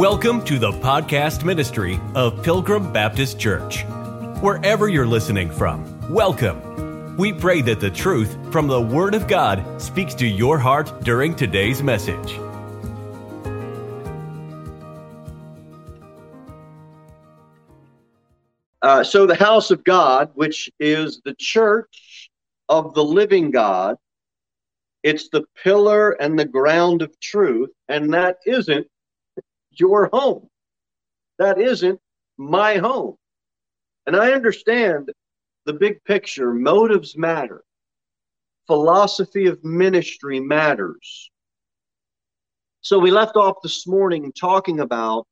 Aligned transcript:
Welcome 0.00 0.42
to 0.46 0.58
the 0.58 0.72
podcast 0.72 1.44
ministry 1.44 2.00
of 2.14 2.42
Pilgrim 2.42 2.90
Baptist 2.90 3.38
Church. 3.38 3.84
Wherever 4.40 4.88
you're 4.88 5.06
listening 5.06 5.50
from, 5.50 6.10
welcome. 6.10 7.18
We 7.18 7.34
pray 7.34 7.60
that 7.60 7.80
the 7.80 7.90
truth 7.90 8.34
from 8.50 8.66
the 8.66 8.80
Word 8.80 9.14
of 9.14 9.28
God 9.28 9.62
speaks 9.78 10.14
to 10.14 10.26
your 10.26 10.58
heart 10.58 10.90
during 11.02 11.36
today's 11.36 11.82
message. 11.82 12.38
Uh, 18.80 19.04
so, 19.04 19.26
the 19.26 19.36
house 19.38 19.70
of 19.70 19.84
God, 19.84 20.30
which 20.32 20.70
is 20.80 21.20
the 21.26 21.34
church 21.38 22.30
of 22.70 22.94
the 22.94 23.04
living 23.04 23.50
God, 23.50 23.98
it's 25.02 25.28
the 25.28 25.44
pillar 25.62 26.12
and 26.12 26.38
the 26.38 26.46
ground 26.46 27.02
of 27.02 27.20
truth, 27.20 27.68
and 27.86 28.14
that 28.14 28.38
isn't 28.46 28.86
your 29.72 30.08
home. 30.12 30.48
That 31.38 31.60
isn't 31.60 32.00
my 32.36 32.76
home. 32.76 33.16
And 34.06 34.16
I 34.16 34.32
understand 34.32 35.10
the 35.66 35.72
big 35.72 36.02
picture. 36.04 36.52
Motives 36.52 37.16
matter. 37.16 37.62
Philosophy 38.66 39.46
of 39.46 39.62
ministry 39.64 40.40
matters. 40.40 41.30
So 42.82 42.98
we 42.98 43.10
left 43.10 43.36
off 43.36 43.56
this 43.62 43.86
morning 43.86 44.32
talking 44.32 44.80
about 44.80 45.26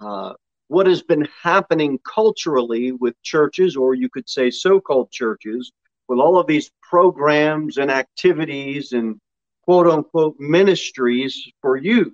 uh, 0.00 0.34
what 0.68 0.86
has 0.86 1.02
been 1.02 1.26
happening 1.42 1.98
culturally 2.04 2.92
with 2.92 3.14
churches, 3.22 3.76
or 3.76 3.94
you 3.94 4.08
could 4.08 4.28
say 4.28 4.50
so 4.50 4.80
called 4.80 5.10
churches, 5.10 5.72
with 6.08 6.18
all 6.18 6.38
of 6.38 6.46
these 6.46 6.70
programs 6.82 7.78
and 7.78 7.90
activities 7.90 8.92
and 8.92 9.18
quote 9.62 9.86
unquote 9.86 10.36
ministries 10.38 11.42
for 11.60 11.76
youth. 11.76 12.12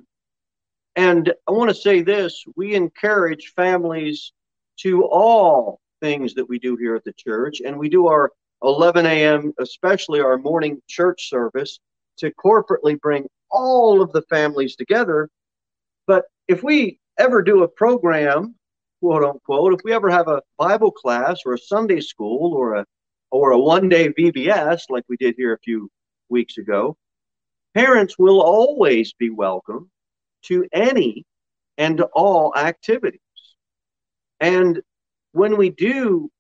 And 0.97 1.33
I 1.47 1.53
want 1.53 1.71
to 1.71 1.75
say 1.75 2.03
this 2.03 2.45
we 2.57 2.75
encourage 2.75 3.53
families 3.55 4.33
to 4.81 5.05
all 5.05 5.81
things 6.01 6.35
that 6.35 6.49
we 6.49 6.59
do 6.59 6.77
here 6.77 6.97
at 6.97 7.05
the 7.05 7.13
church, 7.13 7.61
and 7.65 7.79
we 7.79 7.89
do 7.89 8.07
our 8.09 8.33
11 8.63 9.07
a.m., 9.07 9.53
especially 9.59 10.21
our 10.21 10.39
morning 10.39 10.81
church 10.89 11.29
service, 11.29 11.79
to 12.19 12.31
corporately 12.33 13.01
bring 13.01 13.29
all 13.51 14.03
of 14.03 14.13
the 14.13 14.23
families 14.23 14.77
together. 14.77 15.29
But 16.07 16.25
if 16.49 16.63
we 16.63 16.99
ever 17.19 17.43
do 17.43 17.63
a 17.63 17.69
program, 17.69 18.55
quote 19.01 19.25
unquote, 19.25 19.75
if 19.75 19.81
we 19.85 19.93
ever 19.93 20.11
have 20.11 20.29
a 20.29 20.43
Bible 20.59 20.91
class 20.91 21.41
or 21.47 21.55
a 21.55 21.59
Sunday 21.59 22.01
school 22.01 22.55
or 22.55 22.75
a 22.75 22.87
or 23.31 23.53
a 23.53 23.59
one 23.59 23.89
day 23.89 24.09
VBS 24.09 24.83
like 24.91 25.05
we 25.09 25.17
did 25.17 25.35
here 25.37 25.53
a 25.55 25.59
few 25.59 25.89
weeks 26.29 26.59
ago, 26.59 26.97
parents 27.75 28.19
will 28.19 28.41
always 28.43 29.13
be 29.13 29.31
welcome 29.31 29.89
to 30.43 30.67
any 30.73 31.25
and 31.79 32.01
all 32.13 32.55
activities. 32.57 33.21
And 34.41 34.81
when 35.33 35.57
we 35.57 35.71
do 35.71 36.31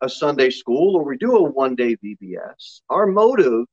a 0.00 0.08
Sunday 0.08 0.50
school 0.50 0.96
or 0.96 1.04
we 1.04 1.16
do 1.16 1.36
a 1.36 1.42
one 1.42 1.74
day 1.74 1.96
VBS, 1.96 2.80
our 2.88 3.06
motive 3.06 3.66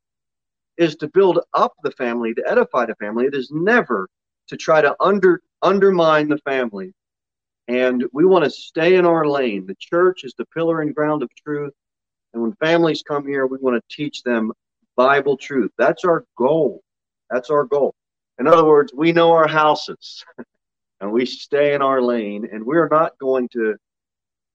is 0.78 0.96
to 0.98 1.08
build 1.10 1.40
up 1.54 1.74
the 1.84 1.92
family, 1.92 2.34
to 2.34 2.44
edify 2.48 2.86
the 2.86 2.96
family. 2.96 3.26
It 3.26 3.36
is 3.36 3.52
never 3.52 4.08
to 4.48 4.58
try 4.58 4.82
to 4.82 4.96
under 5.00 5.42
undermine 5.62 6.30
the 6.30 6.38
family. 6.40 6.94
And 7.68 8.06
we 8.14 8.26
want 8.26 8.46
to 8.46 8.50
stay 8.50 8.96
in 8.96 9.06
our 9.06 9.26
lane. 9.26 9.68
The 9.68 9.76
church 9.80 10.24
is 10.24 10.34
the 10.38 10.46
pillar 10.46 10.82
and 10.82 10.96
ground 10.96 11.22
of 11.22 11.30
truth. 11.36 11.74
And 12.34 12.42
when 12.42 12.54
families 12.54 13.04
come 13.08 13.28
here, 13.28 13.46
we 13.46 13.58
want 13.60 13.76
to 13.76 13.96
teach 13.96 14.24
them 14.24 14.52
Bible 14.96 15.38
truth. 15.38 15.72
That's 15.78 16.04
our 16.04 16.26
goal. 16.38 16.82
That's 17.30 17.50
our 17.50 17.66
goal. 17.66 17.94
In 18.40 18.48
other 18.48 18.66
words, 18.66 18.94
we 18.94 19.12
know 19.12 19.32
our 19.34 19.48
houses 19.48 20.24
and 21.02 21.12
we 21.12 21.26
stay 21.26 21.74
in 21.74 21.82
our 21.82 22.02
lane, 22.02 22.48
and 22.52 22.66
we're 22.66 22.88
not 22.88 23.18
going 23.20 23.50
to 23.50 23.76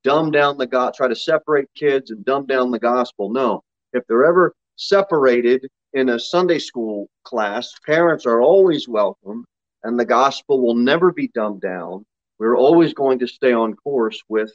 dumb 0.02 0.30
down 0.30 0.58
the 0.58 0.66
God, 0.66 0.94
try 0.94 1.08
to 1.08 1.16
separate 1.16 1.68
kids 1.74 2.10
and 2.10 2.24
dumb 2.24 2.46
down 2.46 2.70
the 2.70 2.78
gospel. 2.78 3.30
No. 3.30 3.62
If 3.92 4.04
they're 4.06 4.26
ever 4.26 4.54
separated 4.76 5.66
in 5.92 6.10
a 6.10 6.18
Sunday 6.18 6.58
school 6.58 7.08
class, 7.24 7.72
parents 7.86 8.26
are 8.26 8.42
always 8.42 8.88
welcome, 8.88 9.44
and 9.82 9.98
the 9.98 10.04
gospel 10.04 10.60
will 10.60 10.74
never 10.74 11.12
be 11.12 11.28
dumbed 11.28 11.62
down. 11.62 12.04
We're 12.38 12.56
always 12.56 12.92
going 12.92 13.18
to 13.20 13.28
stay 13.28 13.52
on 13.52 13.74
course 13.74 14.22
with 14.28 14.52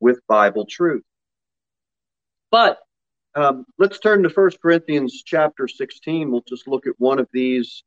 with 0.00 0.20
Bible 0.28 0.66
truth. 0.66 1.02
But 2.50 2.78
um, 3.34 3.64
let's 3.78 3.98
turn 3.98 4.22
to 4.22 4.30
First 4.30 4.60
Corinthians 4.60 5.22
chapter 5.24 5.68
16. 5.68 6.30
We'll 6.30 6.44
just 6.46 6.68
look 6.68 6.86
at 6.86 6.94
one 6.98 7.18
of 7.18 7.28
these 7.32 7.82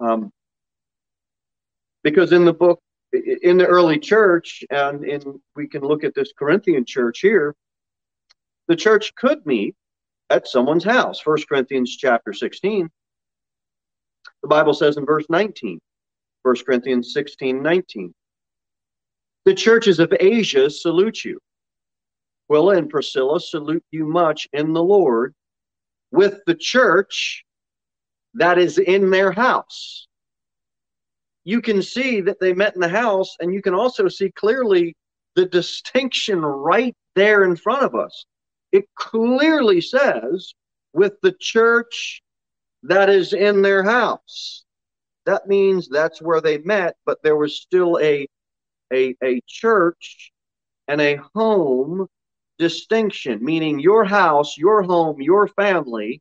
um, 0.00 0.32
because 2.02 2.32
in 2.32 2.44
the 2.44 2.52
book, 2.52 2.80
in 3.12 3.58
the 3.58 3.66
early 3.66 3.98
church, 3.98 4.64
and 4.70 5.04
in 5.04 5.40
we 5.56 5.66
can 5.66 5.82
look 5.82 6.04
at 6.04 6.14
this 6.14 6.32
Corinthian 6.38 6.84
church 6.84 7.20
here, 7.20 7.54
the 8.68 8.76
church 8.76 9.14
could 9.16 9.44
meet 9.46 9.74
at 10.30 10.48
someone's 10.48 10.84
house. 10.84 11.20
First 11.20 11.48
Corinthians 11.48 11.96
chapter 11.96 12.32
16. 12.32 12.88
The 14.42 14.48
Bible 14.48 14.74
says 14.74 14.96
in 14.96 15.04
verse 15.04 15.26
19, 15.28 15.78
1 16.42 16.56
Corinthians 16.64 17.12
16, 17.12 17.62
19. 17.62 18.14
The 19.44 19.54
churches 19.54 19.98
of 19.98 20.12
Asia 20.18 20.70
salute 20.70 21.24
you. 21.24 21.38
Aquila 22.50 22.76
and 22.76 22.90
Priscilla 22.90 23.40
salute 23.40 23.84
you 23.90 24.06
much 24.06 24.48
in 24.52 24.72
the 24.72 24.82
Lord 24.82 25.34
with 26.10 26.40
the 26.46 26.54
church 26.54 27.44
that 28.34 28.58
is 28.58 28.78
in 28.78 29.10
their 29.10 29.32
house. 29.32 30.06
You 31.44 31.60
can 31.60 31.82
see 31.82 32.20
that 32.20 32.38
they 32.40 32.52
met 32.52 32.74
in 32.74 32.80
the 32.80 32.88
house, 32.88 33.36
and 33.40 33.52
you 33.52 33.62
can 33.62 33.74
also 33.74 34.08
see 34.08 34.30
clearly 34.30 34.94
the 35.36 35.46
distinction 35.46 36.40
right 36.40 36.94
there 37.14 37.44
in 37.44 37.56
front 37.56 37.82
of 37.82 37.94
us. 37.94 38.26
It 38.72 38.84
clearly 38.94 39.80
says, 39.80 40.54
with 40.92 41.14
the 41.22 41.34
church 41.40 42.22
that 42.82 43.08
is 43.08 43.32
in 43.32 43.62
their 43.62 43.82
house. 43.82 44.64
That 45.26 45.46
means 45.46 45.88
that's 45.88 46.22
where 46.22 46.40
they 46.40 46.58
met, 46.58 46.96
but 47.04 47.22
there 47.22 47.36
was 47.36 47.60
still 47.60 47.98
a, 48.00 48.26
a, 48.92 49.14
a 49.22 49.40
church 49.46 50.32
and 50.88 51.00
a 51.00 51.20
home 51.34 52.06
distinction, 52.58 53.44
meaning 53.44 53.78
your 53.78 54.04
house, 54.04 54.56
your 54.56 54.82
home, 54.82 55.20
your 55.20 55.48
family 55.48 56.20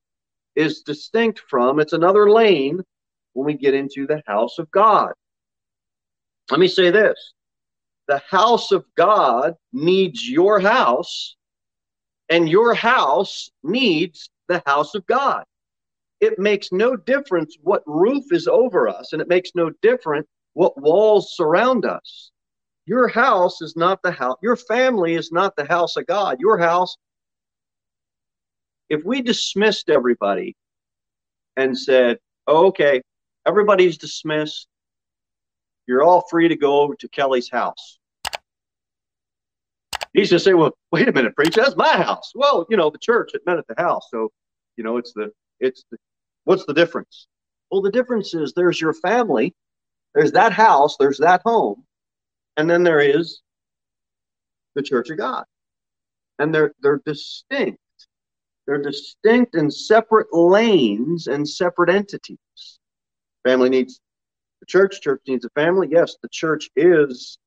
is 0.60 0.82
distinct 0.82 1.42
from, 1.50 1.80
it's 1.80 1.94
another 1.94 2.30
lane 2.30 2.82
when 3.32 3.46
we 3.46 3.54
get 3.54 3.74
into 3.74 4.06
the 4.06 4.22
house 4.28 4.60
of 4.60 4.70
God. 4.72 5.14
Let 6.52 6.60
me 6.60 6.68
say 6.68 6.92
this 6.92 7.34
the 8.10 8.22
house 8.30 8.72
of 8.72 8.84
God 8.98 9.54
needs 9.72 10.28
your 10.28 10.60
house, 10.60 11.38
and 12.28 12.50
your 12.50 12.74
house 12.74 13.50
needs 13.64 14.30
the 14.50 14.62
house 14.66 14.96
of 14.96 15.06
God. 15.06 15.46
It 16.20 16.38
makes 16.38 16.74
no 16.74 16.98
difference 16.98 17.56
what 17.62 17.84
roof 17.86 18.26
is 18.32 18.48
over 18.48 18.90
us, 18.90 19.14
and 19.14 19.22
it 19.22 19.30
makes 19.30 19.52
no 19.56 19.72
difference 19.82 20.28
what 20.54 20.82
walls 20.82 21.36
surround 21.38 21.86
us. 21.86 22.32
Your 22.86 23.08
house 23.08 23.62
is 23.62 23.78
not 23.78 24.02
the 24.02 24.12
house, 24.12 24.38
your 24.44 24.58
family 24.58 25.14
is 25.14 25.32
not 25.32 25.56
the 25.56 25.66
house 25.66 25.96
of 25.96 26.06
God. 26.08 26.38
Your 26.42 26.58
house 26.58 26.98
if 28.90 29.04
we 29.06 29.22
dismissed 29.22 29.90
everybody 29.90 30.56
and 31.58 31.78
said, 31.78 32.18
oh, 32.48 32.68
okay, 32.68 33.02
everybody's 33.46 33.98
dismissed, 33.98 34.68
you're 35.88 36.04
all 36.04 36.26
free 36.30 36.48
to 36.48 36.56
go 36.56 36.82
over 36.82 36.96
to 36.96 37.08
Kelly's 37.10 37.50
house. 37.50 38.00
He's 40.14 40.30
just 40.30 40.46
say, 40.46 40.54
well, 40.54 40.72
wait 40.92 41.08
a 41.08 41.12
minute, 41.12 41.36
preacher, 41.36 41.62
that's 41.62 41.76
my 41.76 41.98
house. 41.98 42.32
Well, 42.34 42.66
you 42.70 42.78
know, 42.78 42.90
the 42.90 42.98
church 42.98 43.32
it 43.34 43.42
met 43.46 43.58
at 43.58 43.68
the 43.68 43.76
house, 43.78 44.08
so 44.12 44.30
you 44.76 44.84
know, 44.84 44.98
it's 44.98 45.14
the 45.14 45.32
it's 45.60 45.84
the 45.92 45.98
what's 46.46 46.66
the 46.66 46.74
difference? 46.74 47.28
Well, 47.70 47.82
the 47.82 47.92
difference 47.92 48.34
is 48.34 48.54
there's 48.54 48.82
your 48.82 48.94
family, 48.94 49.54
there's 50.16 50.32
that 50.32 50.52
house, 50.52 50.98
there's 50.98 51.20
that 51.20 51.42
home, 51.46 51.84
and 52.58 52.70
then 52.70 52.84
there 52.84 53.02
is 53.02 53.42
the 54.76 54.82
Church 54.82 55.10
of 55.10 55.18
God, 55.18 55.46
and 56.40 56.54
they're 56.54 56.74
they're 56.82 57.02
distinct. 57.06 57.80
They're 58.70 58.78
distinct 58.78 59.56
and 59.56 59.74
separate 59.74 60.32
lanes 60.32 61.26
and 61.26 61.50
separate 61.50 61.90
entities. 61.90 62.38
Family 63.44 63.68
needs 63.68 64.00
the 64.60 64.68
church, 64.68 65.02
church 65.02 65.22
needs 65.28 65.44
a 65.44 65.50
family. 65.60 65.88
Yes, 65.90 66.18
the 66.22 66.30
church 66.30 66.70
is 66.76 67.40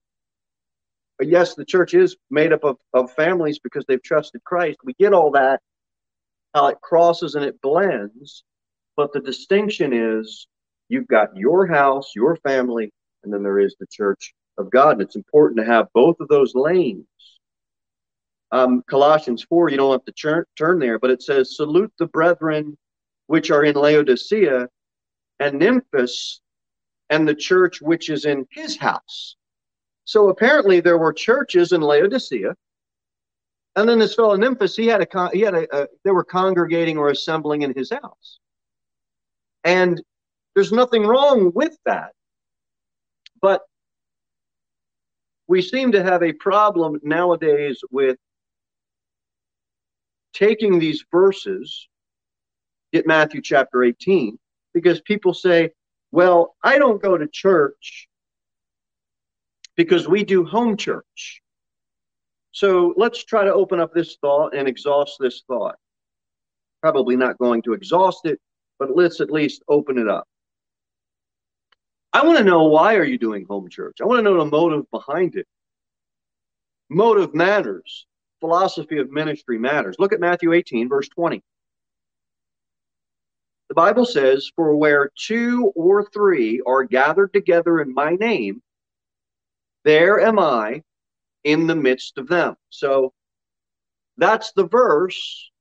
yes, 1.21 1.55
the 1.55 1.65
church 1.65 1.95
is 1.95 2.17
made 2.29 2.53
up 2.53 2.65
of, 2.65 2.77
of 2.93 3.13
families 3.13 3.61
because 3.61 3.85
they've 3.87 4.03
trusted 4.03 4.43
Christ. 4.43 4.79
We 4.83 4.95
get 4.95 5.15
all 5.15 5.31
that, 5.31 5.61
how 6.55 6.67
it 6.67 6.81
crosses 6.81 7.37
and 7.37 7.45
it 7.45 7.63
blends. 7.63 8.43
But 8.97 9.13
the 9.13 9.21
distinction 9.21 9.93
is 9.93 10.49
you've 10.89 11.07
got 11.07 11.37
your 11.37 11.69
house, 11.69 12.11
your 12.17 12.35
family, 12.35 12.93
and 13.23 13.33
then 13.33 13.45
there 13.45 13.61
is 13.61 13.77
the 13.79 13.87
church 13.93 14.35
of 14.59 14.73
God. 14.73 14.95
And 14.95 15.03
it's 15.03 15.15
important 15.15 15.61
to 15.61 15.73
have 15.73 15.87
both 15.95 16.17
of 16.19 16.27
those 16.27 16.57
lanes 16.57 17.07
um, 18.53 18.83
Colossians 18.89 19.43
4, 19.49 19.71
you 19.71 19.79
don't 19.79 19.93
have 19.93 20.05
to 20.05 20.13
turn, 20.13 20.45
turn 20.57 20.79
there, 20.79 20.99
but 20.99 21.11
it 21.11 21.23
says, 21.23 21.57
Salute 21.57 21.93
the 21.99 22.07
brethren 22.07 22.77
which 23.27 23.51
are 23.51 23.65
in 23.65 23.75
Laodicea 23.75 24.69
and 25.41 25.61
Nymphas 25.61 26.41
and 27.09 27.27
the 27.27 27.35
church 27.35 27.81
which 27.81 28.11
is 28.11 28.27
in 28.27 28.47
his 28.51 28.77
house. 28.77 29.37
So 30.05 30.29
apparently 30.29 30.81
there 30.81 30.99
were 30.99 31.13
churches 31.13 31.73
in 31.73 31.81
Laodicea. 31.81 32.55
And 33.75 33.89
then 33.89 33.99
this 33.99 34.15
fellow 34.15 34.37
Nymphas, 34.37 34.77
he 34.77 34.87
had 34.87 35.01
a 35.01 35.31
he 35.33 35.41
had 35.41 35.55
a, 35.55 35.77
a 35.77 35.89
they 36.05 36.11
were 36.11 36.25
congregating 36.25 36.99
or 36.99 37.09
assembling 37.09 37.63
in 37.63 37.73
his 37.75 37.91
house. 37.91 38.39
And 39.65 40.03
there's 40.55 40.73
nothing 40.73 41.07
wrong 41.07 41.53
with 41.55 41.79
that. 41.87 42.13
But 43.41 43.63
we 45.49 45.63
seem 45.63 45.93
to 45.93 46.03
have 46.03 46.23
a 46.23 46.35
problem 46.35 47.01
nowadays 47.03 47.81
with 47.91 48.19
taking 50.33 50.79
these 50.79 51.05
verses, 51.11 51.89
get 52.93 53.07
Matthew 53.07 53.41
chapter 53.43 53.83
18, 53.83 54.39
because 54.75 55.01
people 55.01 55.35
say, 55.35 55.71
well, 56.11 56.57
I 56.63 56.79
don't 56.79 57.03
go 57.03 57.17
to 57.17 57.27
church 57.27 58.09
because 59.77 60.07
we 60.07 60.25
do 60.25 60.45
home 60.45 60.77
church. 60.77 61.41
So 62.53 62.93
let's 62.97 63.25
try 63.25 63.45
to 63.45 63.53
open 63.53 63.81
up 63.81 63.95
this 63.95 64.19
thought 64.21 64.55
and 64.55 64.69
exhaust 64.69 65.17
this 65.19 65.43
thought. 65.47 65.77
Probably 66.83 67.17
not 67.17 67.39
going 67.39 67.63
to 67.63 67.73
exhaust 67.73 68.27
it, 68.27 68.39
but 68.79 68.95
let's 68.95 69.21
at 69.21 69.31
least 69.31 69.63
open 69.69 69.97
it 69.97 70.09
up. 70.09 70.27
I 72.13 72.27
want 72.27 72.37
to 72.39 72.45
know 72.45 72.65
why 72.65 72.97
are 72.97 73.05
you 73.05 73.17
doing 73.17 73.47
home 73.49 73.71
church? 73.71 73.99
I 74.03 74.05
want 74.05 74.19
to 74.19 74.23
know 74.23 74.37
the 74.37 74.51
motive 74.51 74.91
behind 74.91 75.35
it. 75.37 75.47
Motive 76.91 77.35
matters. 77.35 78.07
Philosophy 78.43 78.99
of 78.99 79.13
ministry 79.13 79.57
matters. 79.57 79.95
Look 80.01 80.13
at 80.13 80.19
Matthew 80.19 80.53
18, 80.53 80.89
verse 80.89 81.09
20. 81.11 81.41
The 83.69 83.75
Bible 83.77 84.05
says, 84.05 84.51
For 84.57 84.75
where 84.75 85.13
two 85.17 85.73
or 85.77 86.05
three 86.13 86.61
are 86.67 86.83
gathered 86.83 87.33
together 87.33 87.81
in 87.81 87.95
my 87.95 88.17
name, 88.17 88.61
there 89.85 90.21
am 90.21 90.41
I 90.41 90.83
in 91.45 91.69
the 91.69 91.77
midst 91.77 92.19
of 92.19 92.27
them. 92.27 92.57
So 92.69 93.13
that's 94.17 94.51
the 94.57 94.67
verse 94.67 95.53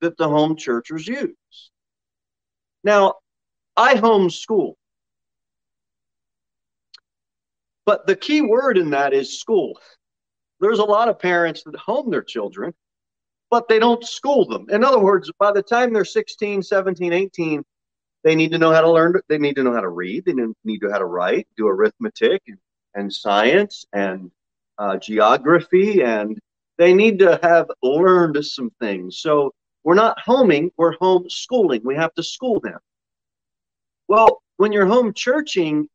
that 0.00 0.16
the 0.16 0.28
home 0.30 0.56
churchers 0.56 1.06
use. 1.06 1.36
Now, 2.82 3.16
I 3.76 3.96
homeschool. 3.96 4.76
But 7.84 8.06
the 8.06 8.16
key 8.16 8.40
word 8.40 8.78
in 8.78 8.88
that 8.90 9.12
is 9.12 9.38
school. 9.38 9.78
There's 10.62 10.78
a 10.78 10.84
lot 10.84 11.08
of 11.08 11.18
parents 11.18 11.64
that 11.64 11.74
home 11.74 12.08
their 12.08 12.22
children, 12.22 12.72
but 13.50 13.66
they 13.68 13.80
don't 13.80 14.06
school 14.06 14.46
them. 14.46 14.66
In 14.70 14.84
other 14.84 15.00
words, 15.00 15.28
by 15.40 15.50
the 15.50 15.60
time 15.60 15.92
they're 15.92 16.04
16, 16.04 16.62
17, 16.62 17.12
18, 17.12 17.64
they 18.22 18.36
need 18.36 18.52
to 18.52 18.58
know 18.58 18.72
how 18.72 18.80
to 18.80 18.90
learn. 18.90 19.20
They 19.28 19.38
need 19.38 19.56
to 19.56 19.64
know 19.64 19.74
how 19.74 19.80
to 19.80 19.88
read. 19.88 20.24
They 20.24 20.34
need 20.34 20.78
to 20.80 20.86
know 20.86 20.92
how 20.92 20.98
to 20.98 21.04
write, 21.04 21.48
do 21.56 21.66
arithmetic 21.66 22.42
and, 22.46 22.58
and 22.94 23.12
science 23.12 23.84
and 23.92 24.30
uh, 24.78 24.98
geography, 24.98 26.04
and 26.04 26.38
they 26.78 26.94
need 26.94 27.18
to 27.18 27.40
have 27.42 27.66
learned 27.82 28.44
some 28.44 28.70
things. 28.80 29.18
So 29.18 29.52
we're 29.82 29.94
not 29.94 30.20
homing, 30.20 30.70
we're 30.76 30.96
homeschooling. 30.96 31.82
We 31.82 31.96
have 31.96 32.14
to 32.14 32.22
school 32.22 32.60
them. 32.60 32.78
Well, 34.06 34.42
when 34.58 34.70
you're 34.70 34.86
home 34.86 35.12
churching, 35.12 35.88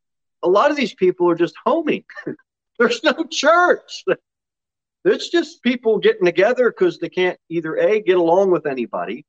a 0.44 0.50
lot 0.50 0.72
of 0.72 0.78
these 0.78 0.94
people 0.94 1.30
are 1.30 1.36
just 1.36 1.56
homing. 1.66 2.04
There's 2.80 3.02
no 3.02 3.24
church. 3.32 4.04
It's 5.08 5.30
just 5.30 5.64
people 5.64 6.00
getting 6.00 6.26
together 6.26 6.70
because 6.70 6.98
they 6.98 7.10
can't 7.10 7.40
either 7.50 7.78
A, 7.78 8.02
get 8.02 8.18
along 8.18 8.52
with 8.52 8.66
anybody, 8.66 9.26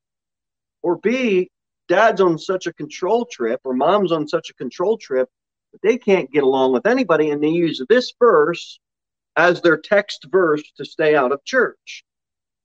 or 0.81 0.97
B, 0.97 1.49
dad's 1.87 2.21
on 2.21 2.37
such 2.37 2.67
a 2.67 2.73
control 2.73 3.25
trip 3.25 3.59
or 3.63 3.73
mom's 3.73 4.11
on 4.11 4.27
such 4.27 4.49
a 4.49 4.53
control 4.53 4.97
trip 4.97 5.29
that 5.73 5.81
they 5.81 5.97
can't 5.97 6.31
get 6.31 6.43
along 6.43 6.73
with 6.73 6.85
anybody. 6.85 7.31
And 7.31 7.43
they 7.43 7.49
use 7.49 7.81
this 7.89 8.13
verse 8.19 8.79
as 9.35 9.61
their 9.61 9.77
text 9.77 10.27
verse 10.31 10.63
to 10.77 10.85
stay 10.85 11.15
out 11.15 11.31
of 11.31 11.43
church. 11.45 12.03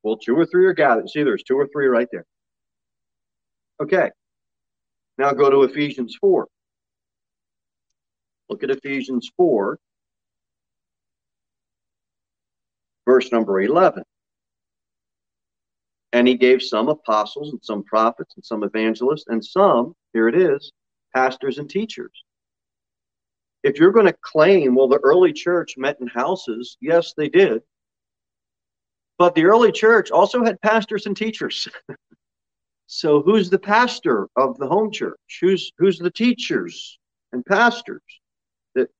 Well, 0.03 0.17
two 0.17 0.37
or 0.37 0.47
three 0.47 0.67
are 0.67 0.75
gathered. 0.75 1.09
See, 1.09 1.23
there's 1.23 1.43
two 1.43 1.59
or 1.59 1.67
three 1.69 1.87
right 1.87 2.09
there. 2.13 2.27
Okay. 3.83 4.11
Now 5.19 5.33
go 5.33 5.51
to 5.51 5.63
Ephesians 5.63 6.17
4. 6.21 6.47
Look 8.51 8.63
at 8.63 8.71
Ephesians 8.71 9.31
4, 9.37 9.79
verse 13.07 13.31
number 13.33 13.61
11. 13.61 14.03
And 16.13 16.29
he 16.29 16.37
gave 16.37 16.63
some 16.63 16.89
apostles 16.89 17.51
and 17.53 17.61
some 17.63 17.83
prophets 17.83 18.35
and 18.37 18.45
some 18.45 18.63
evangelists 18.63 19.25
and 19.27 19.45
some, 19.45 19.95
here 20.13 20.29
it 20.29 20.37
is, 20.37 20.73
pastors 21.15 21.59
and 21.59 21.69
teachers. 21.69 22.25
If 23.65 23.79
you're 23.79 23.93
going 23.93 24.07
to 24.07 24.17
claim, 24.23 24.75
well, 24.75 24.89
the 24.89 25.01
early 25.03 25.33
church 25.33 25.75
met 25.77 25.99
in 26.01 26.07
houses, 26.07 26.77
yes, 26.81 27.15
they 27.17 27.29
did. 27.29 27.63
But 29.19 29.35
the 29.35 29.45
early 29.45 29.73
church 29.73 30.11
also 30.11 30.45
had 30.45 30.61
pastors 30.61 31.07
and 31.07 31.17
teachers. 31.17 31.69
so 32.87 33.23
who's 33.23 33.49
the 33.49 33.59
pastor 33.59 34.29
of 34.37 34.59
the 34.59 34.67
home 34.67 34.91
church? 34.91 35.19
Who's 35.41 35.73
who's 35.79 35.99
the 35.99 36.11
teachers 36.11 36.99
and 37.33 37.45
pastors? 37.47 38.03
That 38.75 38.91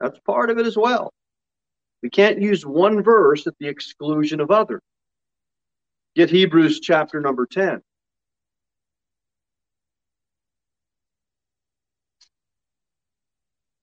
That's 0.00 0.18
part 0.20 0.50
of 0.50 0.58
it 0.58 0.66
as 0.66 0.76
well. 0.76 1.12
We 2.02 2.10
can't 2.10 2.40
use 2.40 2.64
one 2.64 3.02
verse 3.02 3.46
at 3.46 3.54
the 3.58 3.68
exclusion 3.68 4.40
of 4.40 4.50
others. 4.50 4.80
Get 6.14 6.30
Hebrews 6.30 6.80
chapter 6.80 7.20
number 7.20 7.46
10. 7.46 7.82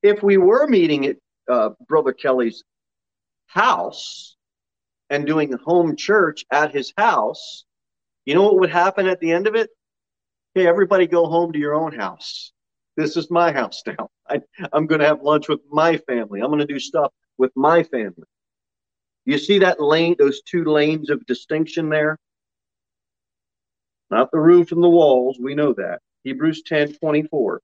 If 0.01 0.21
we 0.21 0.37
were 0.37 0.67
meeting 0.67 1.07
at 1.07 1.17
uh, 1.49 1.69
Brother 1.87 2.13
Kelly's 2.13 2.63
house 3.47 4.37
and 5.09 5.25
doing 5.25 5.51
home 5.53 5.95
church 5.95 6.45
at 6.51 6.73
his 6.73 6.93
house, 6.97 7.65
you 8.25 8.35
know 8.35 8.43
what 8.43 8.59
would 8.59 8.69
happen 8.69 9.07
at 9.07 9.19
the 9.19 9.31
end 9.31 9.47
of 9.47 9.55
it? 9.55 9.69
Hey, 10.53 10.67
everybody 10.67 11.07
go 11.07 11.25
home 11.25 11.51
to 11.53 11.59
your 11.59 11.73
own 11.73 11.93
house. 11.93 12.51
This 12.95 13.17
is 13.17 13.29
my 13.29 13.51
house 13.51 13.83
now. 13.85 14.09
I, 14.29 14.41
I'm 14.71 14.87
going 14.87 15.01
to 15.01 15.07
have 15.07 15.21
lunch 15.21 15.47
with 15.49 15.59
my 15.71 15.97
family. 15.97 16.39
I'm 16.39 16.47
going 16.47 16.59
to 16.59 16.65
do 16.65 16.79
stuff 16.79 17.11
with 17.37 17.51
my 17.55 17.83
family. 17.83 18.27
You 19.25 19.37
see 19.37 19.59
that 19.59 19.81
lane, 19.81 20.15
those 20.19 20.41
two 20.43 20.63
lanes 20.65 21.09
of 21.09 21.25
distinction 21.25 21.89
there? 21.89 22.17
Not 24.11 24.31
the 24.31 24.39
roof 24.39 24.71
and 24.71 24.83
the 24.83 24.89
walls. 24.89 25.37
We 25.39 25.55
know 25.55 25.73
that. 25.73 25.99
Hebrews 26.23 26.63
10 26.65 26.93
24. 26.93 27.61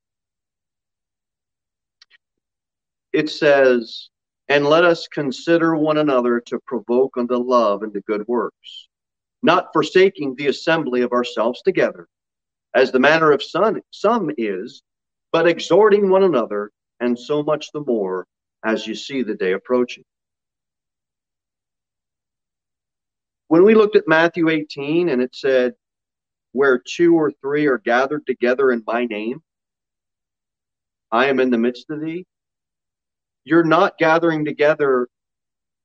It 3.14 3.30
says, 3.30 4.10
And 4.50 4.66
let 4.66 4.84
us 4.84 5.08
consider 5.08 5.76
one 5.76 5.98
another 5.98 6.40
to 6.48 6.60
provoke 6.66 7.18
unto 7.18 7.36
love 7.36 7.84
and 7.84 7.94
to 7.94 8.02
good 8.02 8.28
works, 8.28 8.88
not 9.44 9.70
forsaking 9.74 10.36
the 10.36 10.48
assembly 10.48 11.02
of 11.02 11.12
ourselves 11.12 11.62
together, 11.62 12.08
as 12.74 12.92
the 12.92 13.00
manner 13.00 13.32
of 13.32 13.44
some, 13.44 13.82
some 13.92 14.32
is, 14.38 14.82
but 15.32 15.48
exhorting 15.48 16.10
one 16.10 16.24
another, 16.24 16.72
and 17.00 17.18
so 17.18 17.44
much 17.44 17.72
the 17.72 17.84
more 17.86 18.26
as 18.64 18.86
you 18.86 18.96
see 18.96 19.24
the 19.24 19.36
day 19.36 19.54
approaching. 19.54 20.04
When 23.48 23.64
we 23.64 23.76
looked 23.76 23.96
at 23.96 24.08
Matthew 24.08 24.50
18 24.50 25.10
and 25.10 25.22
it 25.22 25.36
said, 25.36 25.74
Where 26.54 26.80
two 26.80 27.16
or 27.16 27.32
three 27.32 27.68
are 27.68 27.80
gathered 27.80 28.26
together 28.26 28.72
in 28.72 28.84
my 28.88 29.06
name, 29.06 29.42
I 31.12 31.28
am 31.28 31.40
in 31.40 31.50
the 31.50 31.58
midst 31.58 31.90
of 31.90 32.00
thee. 32.00 32.26
You're 33.44 33.66
not 33.66 33.98
gathering 33.98 34.46
together 34.46 35.08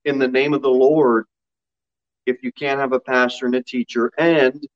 in 0.04 0.18
the 0.18 0.28
name 0.28 0.54
of 0.54 0.62
the 0.62 0.68
Lord 0.68 1.25
if 2.26 2.42
you 2.42 2.52
can't 2.52 2.80
have 2.80 2.92
a 2.92 3.00
pastor 3.00 3.47
and 3.47 3.54
a 3.54 3.62
teacher, 3.62 4.12
and 4.18 4.66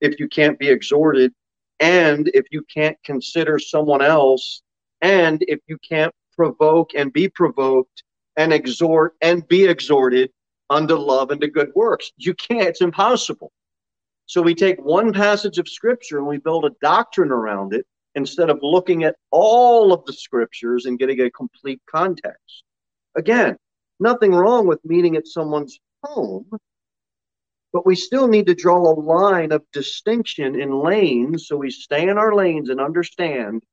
if 0.00 0.18
you 0.18 0.28
can't 0.28 0.58
be 0.58 0.68
exhorted 0.68 1.32
and 1.80 2.30
if 2.34 2.46
you 2.50 2.62
can't 2.72 2.96
consider 3.04 3.58
someone 3.58 4.02
else, 4.02 4.62
and 5.00 5.42
if 5.48 5.60
you 5.66 5.78
can't 5.86 6.14
provoke 6.36 6.90
and 6.94 7.12
be 7.12 7.28
provoked 7.28 8.02
and 8.36 8.52
exhort 8.52 9.14
and 9.20 9.46
be 9.48 9.64
exhorted 9.64 10.30
unto 10.70 10.94
love 10.94 11.30
and 11.30 11.40
to 11.40 11.48
good 11.48 11.70
works, 11.74 12.10
you 12.16 12.34
can't, 12.34 12.68
it's 12.68 12.80
impossible. 12.80 13.52
So 14.26 14.42
we 14.42 14.54
take 14.54 14.80
one 14.80 15.12
passage 15.12 15.58
of 15.58 15.68
scripture 15.68 16.18
and 16.18 16.26
we 16.26 16.38
build 16.38 16.64
a 16.64 16.72
doctrine 16.80 17.30
around 17.30 17.74
it 17.74 17.86
instead 18.14 18.48
of 18.48 18.58
looking 18.62 19.04
at 19.04 19.16
all 19.30 19.92
of 19.92 20.04
the 20.06 20.12
scriptures 20.12 20.86
and 20.86 20.98
getting 20.98 21.20
a 21.20 21.30
complete 21.30 21.80
context. 21.90 22.64
Again, 23.16 23.56
nothing 24.00 24.32
wrong 24.32 24.66
with 24.66 24.84
meeting 24.84 25.16
at 25.16 25.26
someone's 25.26 25.78
home 26.02 26.46
but 27.74 27.84
we 27.84 27.96
still 27.96 28.28
need 28.28 28.46
to 28.46 28.54
draw 28.54 28.78
a 28.78 28.94
line 28.94 29.50
of 29.50 29.64
distinction 29.72 30.58
in 30.58 30.78
lanes 30.78 31.48
so 31.48 31.56
we 31.56 31.70
stay 31.70 32.08
in 32.08 32.16
our 32.16 32.32
lanes 32.32 32.70
and 32.70 32.80
understand 32.80 33.64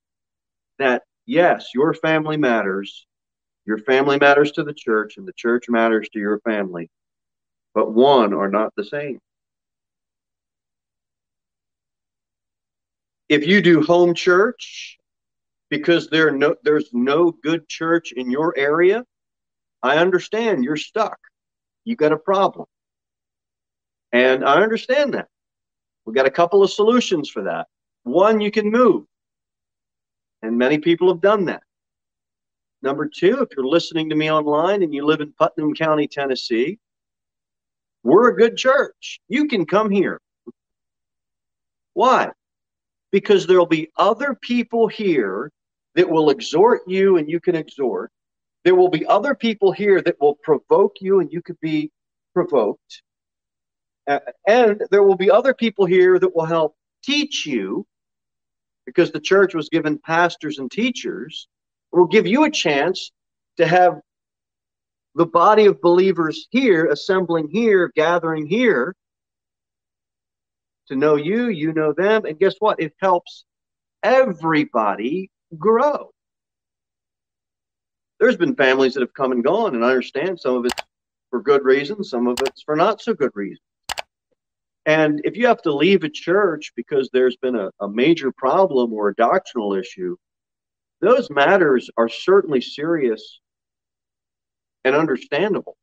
that, 0.79 1.03
yes, 1.25 1.69
your 1.73 1.93
family 1.93 2.37
matters. 2.37 3.05
Your 3.65 3.77
family 3.77 4.17
matters 4.17 4.51
to 4.53 4.63
the 4.63 4.73
church, 4.73 5.17
and 5.17 5.27
the 5.27 5.33
church 5.33 5.65
matters 5.69 6.09
to 6.13 6.19
your 6.19 6.39
family. 6.39 6.89
But 7.73 7.93
one 7.93 8.33
are 8.33 8.49
not 8.49 8.73
the 8.75 8.83
same. 8.83 9.19
If 13.29 13.47
you 13.47 13.61
do 13.61 13.81
home 13.81 14.13
church 14.13 14.97
because 15.69 16.09
there 16.09 16.31
no, 16.31 16.55
there's 16.63 16.89
no 16.91 17.31
good 17.31 17.67
church 17.67 18.11
in 18.11 18.29
your 18.29 18.53
area, 18.57 19.05
I 19.81 19.97
understand 19.97 20.63
you're 20.63 20.75
stuck. 20.75 21.17
You've 21.85 21.97
got 21.97 22.11
a 22.11 22.17
problem. 22.17 22.65
And 24.11 24.43
I 24.43 24.61
understand 24.61 25.13
that. 25.13 25.29
We've 26.05 26.15
got 26.15 26.25
a 26.25 26.31
couple 26.31 26.61
of 26.61 26.71
solutions 26.71 27.29
for 27.29 27.43
that. 27.43 27.67
One, 28.03 28.41
you 28.41 28.51
can 28.51 28.69
move. 28.69 29.05
And 30.41 30.57
many 30.57 30.79
people 30.79 31.07
have 31.09 31.21
done 31.21 31.45
that. 31.45 31.63
Number 32.81 33.07
two, 33.07 33.41
if 33.41 33.49
you're 33.55 33.65
listening 33.65 34.09
to 34.09 34.15
me 34.15 34.31
online 34.31 34.81
and 34.81 34.93
you 34.93 35.05
live 35.05 35.21
in 35.21 35.33
Putnam 35.33 35.75
County, 35.75 36.07
Tennessee, 36.07 36.79
we're 38.03 38.29
a 38.29 38.35
good 38.35 38.57
church. 38.57 39.19
You 39.27 39.47
can 39.47 39.65
come 39.65 39.91
here. 39.91 40.19
Why? 41.93 42.31
Because 43.11 43.45
there'll 43.45 43.67
be 43.67 43.91
other 43.97 44.35
people 44.41 44.87
here 44.87 45.51
that 45.93 46.09
will 46.09 46.31
exhort 46.31 46.81
you 46.87 47.17
and 47.17 47.29
you 47.29 47.39
can 47.39 47.55
exhort. 47.55 48.11
There 48.63 48.75
will 48.75 48.89
be 48.89 49.05
other 49.05 49.35
people 49.35 49.71
here 49.71 50.01
that 50.01 50.19
will 50.19 50.35
provoke 50.41 50.95
you 51.01 51.19
and 51.19 51.31
you 51.31 51.41
could 51.41 51.59
be 51.59 51.91
provoked. 52.33 53.03
And 54.47 54.81
there 54.89 55.03
will 55.03 55.15
be 55.15 55.29
other 55.29 55.53
people 55.53 55.85
here 55.85 56.17
that 56.17 56.35
will 56.35 56.45
help 56.45 56.75
teach 57.03 57.45
you 57.45 57.85
because 58.85 59.11
the 59.11 59.19
church 59.19 59.53
was 59.53 59.69
given 59.69 59.99
pastors 59.99 60.59
and 60.59 60.71
teachers 60.71 61.47
will 61.91 62.07
give 62.07 62.27
you 62.27 62.43
a 62.45 62.51
chance 62.51 63.11
to 63.57 63.67
have 63.67 63.99
the 65.15 65.25
body 65.25 65.65
of 65.65 65.81
believers 65.81 66.47
here 66.51 66.85
assembling 66.85 67.49
here 67.49 67.91
gathering 67.95 68.45
here 68.45 68.95
to 70.87 70.95
know 70.95 71.15
you 71.15 71.49
you 71.49 71.73
know 71.73 71.93
them 71.93 72.25
and 72.25 72.39
guess 72.39 72.55
what? 72.59 72.79
It 72.79 72.93
helps 72.99 73.45
everybody 74.03 75.29
grow. 75.57 76.11
There's 78.19 78.37
been 78.37 78.55
families 78.55 78.93
that 78.93 79.01
have 79.01 79.13
come 79.13 79.31
and 79.31 79.43
gone 79.43 79.75
and 79.75 79.83
i 79.83 79.89
understand 79.89 80.39
some 80.39 80.55
of 80.55 80.65
it's 80.65 80.81
for 81.29 81.41
good 81.41 81.63
reasons 81.63 82.09
some 82.09 82.27
of 82.27 82.37
it's 82.45 82.61
for 82.61 82.75
not 82.75 83.01
so 83.01 83.13
good 83.13 83.31
reasons 83.33 83.61
and 84.85 85.21
if 85.23 85.37
you 85.37 85.47
have 85.47 85.61
to 85.63 85.73
leave 85.73 86.03
a 86.03 86.09
church 86.09 86.71
because 86.75 87.09
there's 87.11 87.37
been 87.37 87.55
a, 87.55 87.69
a 87.79 87.87
major 87.87 88.31
problem 88.31 88.93
or 88.93 89.09
a 89.09 89.15
doctrinal 89.15 89.73
issue, 89.73 90.15
those 91.01 91.29
matters 91.29 91.89
are 91.97 92.09
certainly 92.09 92.61
serious 92.61 93.39
and 94.83 94.95
understandable. 94.95 95.77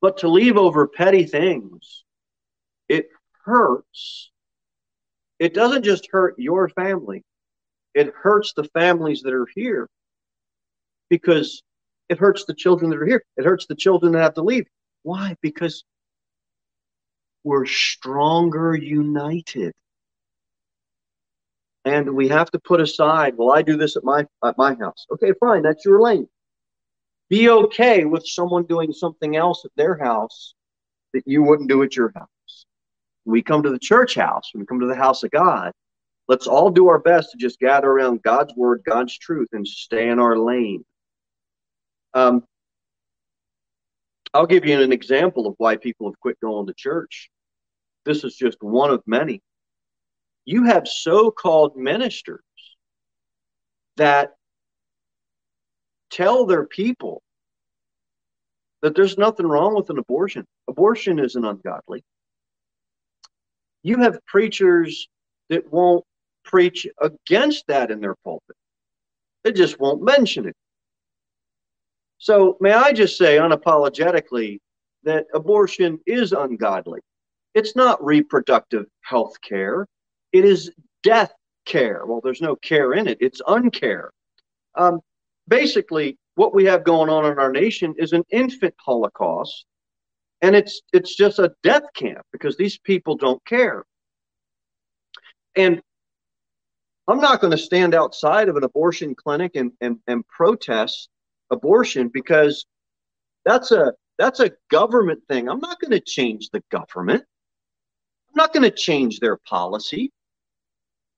But 0.00 0.18
to 0.18 0.28
leave 0.28 0.56
over 0.56 0.86
petty 0.88 1.24
things, 1.24 2.04
it 2.88 3.08
hurts. 3.44 4.30
It 5.38 5.54
doesn't 5.54 5.84
just 5.84 6.08
hurt 6.10 6.34
your 6.38 6.68
family, 6.68 7.24
it 7.94 8.12
hurts 8.14 8.52
the 8.54 8.64
families 8.64 9.22
that 9.22 9.32
are 9.32 9.48
here 9.54 9.88
because 11.08 11.62
it 12.08 12.18
hurts 12.18 12.44
the 12.44 12.54
children 12.54 12.90
that 12.90 12.98
are 12.98 13.06
here. 13.06 13.22
It 13.36 13.44
hurts 13.44 13.66
the 13.66 13.74
children 13.74 14.12
that 14.12 14.22
have 14.22 14.34
to 14.34 14.42
leave. 14.42 14.66
Why? 15.02 15.36
Because 15.42 15.84
we're 17.44 17.66
stronger 17.66 18.74
united. 18.74 19.72
And 21.84 22.14
we 22.14 22.28
have 22.28 22.50
to 22.52 22.60
put 22.60 22.80
aside, 22.80 23.34
well, 23.36 23.52
I 23.52 23.62
do 23.62 23.76
this 23.76 23.96
at 23.96 24.04
my 24.04 24.26
at 24.44 24.56
my 24.56 24.74
house. 24.74 25.06
Okay, 25.12 25.32
fine, 25.40 25.62
that's 25.62 25.84
your 25.84 26.00
lane. 26.00 26.28
Be 27.28 27.50
okay 27.50 28.04
with 28.04 28.26
someone 28.26 28.64
doing 28.66 28.92
something 28.92 29.36
else 29.36 29.64
at 29.64 29.72
their 29.76 29.96
house 29.96 30.54
that 31.12 31.24
you 31.26 31.42
wouldn't 31.42 31.68
do 31.68 31.82
at 31.82 31.96
your 31.96 32.12
house. 32.14 32.28
we 33.24 33.42
come 33.42 33.62
to 33.62 33.70
the 33.70 33.78
church 33.78 34.14
house, 34.14 34.50
we 34.54 34.66
come 34.66 34.80
to 34.80 34.86
the 34.86 34.94
house 34.94 35.22
of 35.22 35.30
God, 35.30 35.72
let's 36.28 36.46
all 36.46 36.70
do 36.70 36.88
our 36.88 36.98
best 36.98 37.30
to 37.32 37.38
just 37.38 37.58
gather 37.58 37.90
around 37.90 38.22
God's 38.22 38.54
word, 38.56 38.82
God's 38.86 39.16
truth, 39.18 39.48
and 39.52 39.66
stay 39.66 40.08
in 40.08 40.18
our 40.18 40.36
lane. 40.36 40.84
Um, 42.14 42.44
I'll 44.34 44.46
give 44.46 44.64
you 44.64 44.80
an 44.80 44.92
example 44.92 45.46
of 45.46 45.54
why 45.58 45.76
people 45.76 46.08
have 46.08 46.18
quit 46.20 46.40
going 46.40 46.66
to 46.66 46.74
church. 46.74 47.30
This 48.04 48.24
is 48.24 48.36
just 48.36 48.58
one 48.60 48.90
of 48.90 49.02
many. 49.06 49.40
You 50.44 50.64
have 50.64 50.88
so 50.88 51.30
called 51.30 51.76
ministers 51.76 52.42
that 53.96 54.34
tell 56.10 56.46
their 56.46 56.66
people 56.66 57.22
that 58.82 58.96
there's 58.96 59.16
nothing 59.16 59.46
wrong 59.46 59.74
with 59.74 59.88
an 59.90 59.98
abortion. 59.98 60.44
Abortion 60.68 61.18
isn't 61.18 61.44
ungodly. 61.44 62.02
You 63.82 63.98
have 63.98 64.24
preachers 64.26 65.08
that 65.48 65.72
won't 65.72 66.04
preach 66.44 66.86
against 67.00 67.66
that 67.68 67.90
in 67.90 68.00
their 68.00 68.16
pulpit, 68.24 68.56
they 69.44 69.52
just 69.52 69.78
won't 69.78 70.02
mention 70.02 70.46
it. 70.46 70.56
So, 72.18 72.56
may 72.60 72.72
I 72.72 72.92
just 72.92 73.16
say 73.16 73.36
unapologetically 73.36 74.58
that 75.04 75.26
abortion 75.34 75.98
is 76.06 76.32
ungodly. 76.32 77.00
It's 77.54 77.76
not 77.76 78.02
reproductive 78.04 78.86
health 79.02 79.40
care, 79.40 79.86
it 80.32 80.44
is 80.44 80.70
death 81.02 81.32
care. 81.66 82.04
Well, 82.06 82.20
there's 82.22 82.40
no 82.40 82.56
care 82.56 82.92
in 82.94 83.08
it, 83.08 83.18
it's 83.20 83.42
uncare. 83.42 84.08
Um, 84.74 85.00
basically, 85.48 86.16
what 86.34 86.54
we 86.54 86.64
have 86.64 86.84
going 86.84 87.10
on 87.10 87.26
in 87.26 87.38
our 87.38 87.52
nation 87.52 87.94
is 87.98 88.12
an 88.12 88.24
infant 88.30 88.74
holocaust, 88.78 89.66
and 90.40 90.56
it's 90.56 90.80
it's 90.92 91.14
just 91.14 91.38
a 91.38 91.52
death 91.62 91.84
camp 91.94 92.24
because 92.32 92.56
these 92.56 92.78
people 92.78 93.16
don't 93.16 93.44
care. 93.44 93.84
And 95.54 95.82
I'm 97.08 97.20
not 97.20 97.40
going 97.40 97.50
to 97.50 97.58
stand 97.58 97.94
outside 97.94 98.48
of 98.48 98.56
an 98.56 98.64
abortion 98.64 99.14
clinic 99.14 99.56
and, 99.56 99.72
and, 99.80 99.98
and 100.06 100.26
protest 100.28 101.08
abortion 101.50 102.08
because 102.08 102.64
that's 103.44 103.72
a 103.72 103.92
that's 104.18 104.40
a 104.40 104.52
government 104.70 105.20
thing. 105.28 105.48
I'm 105.48 105.58
not 105.58 105.80
going 105.80 105.90
to 105.90 106.00
change 106.00 106.50
the 106.50 106.62
government. 106.70 107.24
I'm 108.32 108.36
not 108.36 108.54
going 108.54 108.62
to 108.62 108.70
change 108.70 109.20
their 109.20 109.36
policy. 109.36 110.10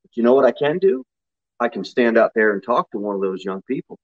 But 0.02 0.16
you 0.16 0.25
know 0.25 0.35
what 0.35 0.44
I 0.44 0.50
can 0.50 0.78
do? 0.78 1.04
I 1.61 1.68
can 1.68 1.85
stand 1.85 2.18
out 2.18 2.33
there 2.35 2.52
and 2.52 2.62
talk 2.62 2.90
to 2.90 2.99
one 2.99 3.14
of 3.14 3.21
those 3.21 3.44
young 3.44 3.62
people. 3.62 3.99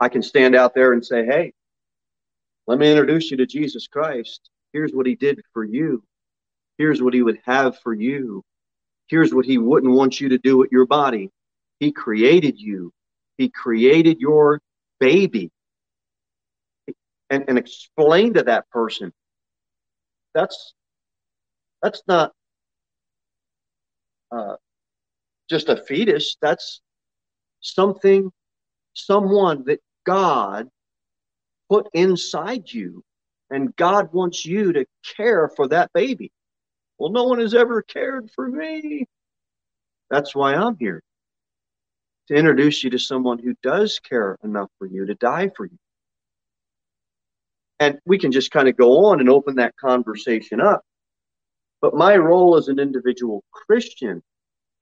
I 0.00 0.08
can 0.08 0.22
stand 0.22 0.56
out 0.56 0.74
there 0.74 0.92
and 0.92 1.04
say, 1.04 1.24
"Hey, 1.24 1.52
let 2.66 2.78
me 2.78 2.90
introduce 2.90 3.30
you 3.30 3.36
to 3.36 3.46
Jesus 3.46 3.86
Christ. 3.86 4.50
Here's 4.72 4.92
what 4.92 5.06
he 5.06 5.14
did 5.14 5.40
for 5.52 5.62
you. 5.64 6.02
Here's 6.78 7.00
what 7.02 7.14
he 7.14 7.22
would 7.22 7.38
have 7.44 7.78
for 7.78 7.94
you. 7.94 8.42
Here's 9.06 9.32
what 9.32 9.44
he 9.44 9.58
wouldn't 9.58 9.92
want 9.92 10.20
you 10.20 10.28
to 10.30 10.38
do 10.38 10.56
with 10.56 10.72
your 10.72 10.86
body. 10.86 11.30
He 11.78 11.92
created 11.92 12.58
you. 12.58 12.92
He 13.38 13.48
created 13.48 14.20
your 14.20 14.60
baby. 14.98 15.50
And, 17.28 17.44
and 17.46 17.58
explain 17.58 18.34
to 18.34 18.42
that 18.42 18.68
person 18.70 19.12
that's 20.34 20.74
that's 21.82 22.02
not 22.06 22.32
uh, 24.30 24.56
just 25.48 25.68
a 25.68 25.76
fetus. 25.76 26.36
That's 26.40 26.80
something, 27.60 28.30
someone 28.94 29.64
that 29.66 29.80
God 30.04 30.68
put 31.68 31.88
inside 31.92 32.70
you, 32.72 33.02
and 33.50 33.74
God 33.76 34.12
wants 34.12 34.44
you 34.44 34.72
to 34.72 34.84
care 35.16 35.48
for 35.48 35.68
that 35.68 35.92
baby. 35.92 36.30
Well, 36.98 37.10
no 37.10 37.24
one 37.24 37.40
has 37.40 37.54
ever 37.54 37.82
cared 37.82 38.30
for 38.34 38.48
me. 38.48 39.06
That's 40.10 40.34
why 40.34 40.54
I'm 40.54 40.76
here 40.78 41.02
to 42.28 42.34
introduce 42.34 42.84
you 42.84 42.90
to 42.90 42.98
someone 42.98 43.38
who 43.38 43.54
does 43.62 43.98
care 43.98 44.36
enough 44.44 44.68
for 44.78 44.86
you 44.86 45.06
to 45.06 45.14
die 45.16 45.50
for 45.56 45.66
you. 45.66 45.78
And 47.80 47.98
we 48.04 48.18
can 48.18 48.30
just 48.30 48.50
kind 48.50 48.68
of 48.68 48.76
go 48.76 49.06
on 49.06 49.20
and 49.20 49.28
open 49.28 49.56
that 49.56 49.74
conversation 49.76 50.60
up. 50.60 50.82
But 51.80 51.94
my 51.94 52.16
role 52.16 52.56
as 52.56 52.68
an 52.68 52.78
individual 52.78 53.42
Christian 53.52 54.22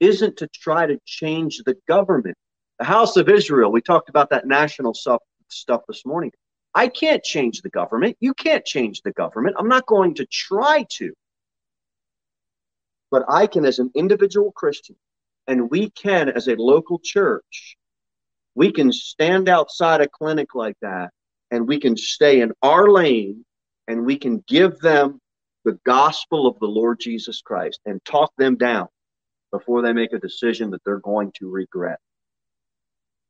isn't 0.00 0.36
to 0.38 0.48
try 0.48 0.86
to 0.86 0.98
change 1.04 1.62
the 1.64 1.76
government. 1.86 2.36
The 2.78 2.84
House 2.84 3.16
of 3.16 3.28
Israel, 3.28 3.72
we 3.72 3.80
talked 3.80 4.08
about 4.08 4.30
that 4.30 4.46
national 4.46 4.94
stuff, 4.94 5.22
stuff 5.48 5.82
this 5.88 6.04
morning. 6.06 6.32
I 6.74 6.88
can't 6.88 7.22
change 7.22 7.62
the 7.62 7.70
government. 7.70 8.16
You 8.20 8.34
can't 8.34 8.64
change 8.64 9.02
the 9.02 9.12
government. 9.12 9.56
I'm 9.58 9.68
not 9.68 9.86
going 9.86 10.14
to 10.16 10.26
try 10.26 10.86
to. 10.90 11.12
But 13.10 13.24
I 13.28 13.46
can, 13.46 13.64
as 13.64 13.78
an 13.78 13.90
individual 13.94 14.52
Christian, 14.52 14.96
and 15.46 15.70
we 15.70 15.90
can, 15.90 16.28
as 16.28 16.46
a 16.46 16.56
local 16.56 16.98
church, 16.98 17.76
we 18.54 18.70
can 18.70 18.92
stand 18.92 19.48
outside 19.48 20.00
a 20.00 20.08
clinic 20.08 20.54
like 20.54 20.76
that 20.82 21.10
and 21.50 21.66
we 21.66 21.80
can 21.80 21.96
stay 21.96 22.40
in 22.40 22.52
our 22.62 22.90
lane 22.90 23.44
and 23.86 24.04
we 24.04 24.18
can 24.18 24.44
give 24.46 24.78
them 24.80 25.20
the 25.64 25.78
gospel 25.84 26.46
of 26.46 26.58
the 26.60 26.66
Lord 26.66 27.00
Jesus 27.00 27.40
Christ 27.42 27.80
and 27.84 28.04
talk 28.04 28.32
them 28.38 28.56
down 28.56 28.88
before 29.50 29.82
they 29.82 29.92
make 29.92 30.12
a 30.12 30.18
decision 30.18 30.70
that 30.70 30.82
they're 30.84 31.00
going 31.00 31.32
to 31.38 31.50
regret. 31.50 31.98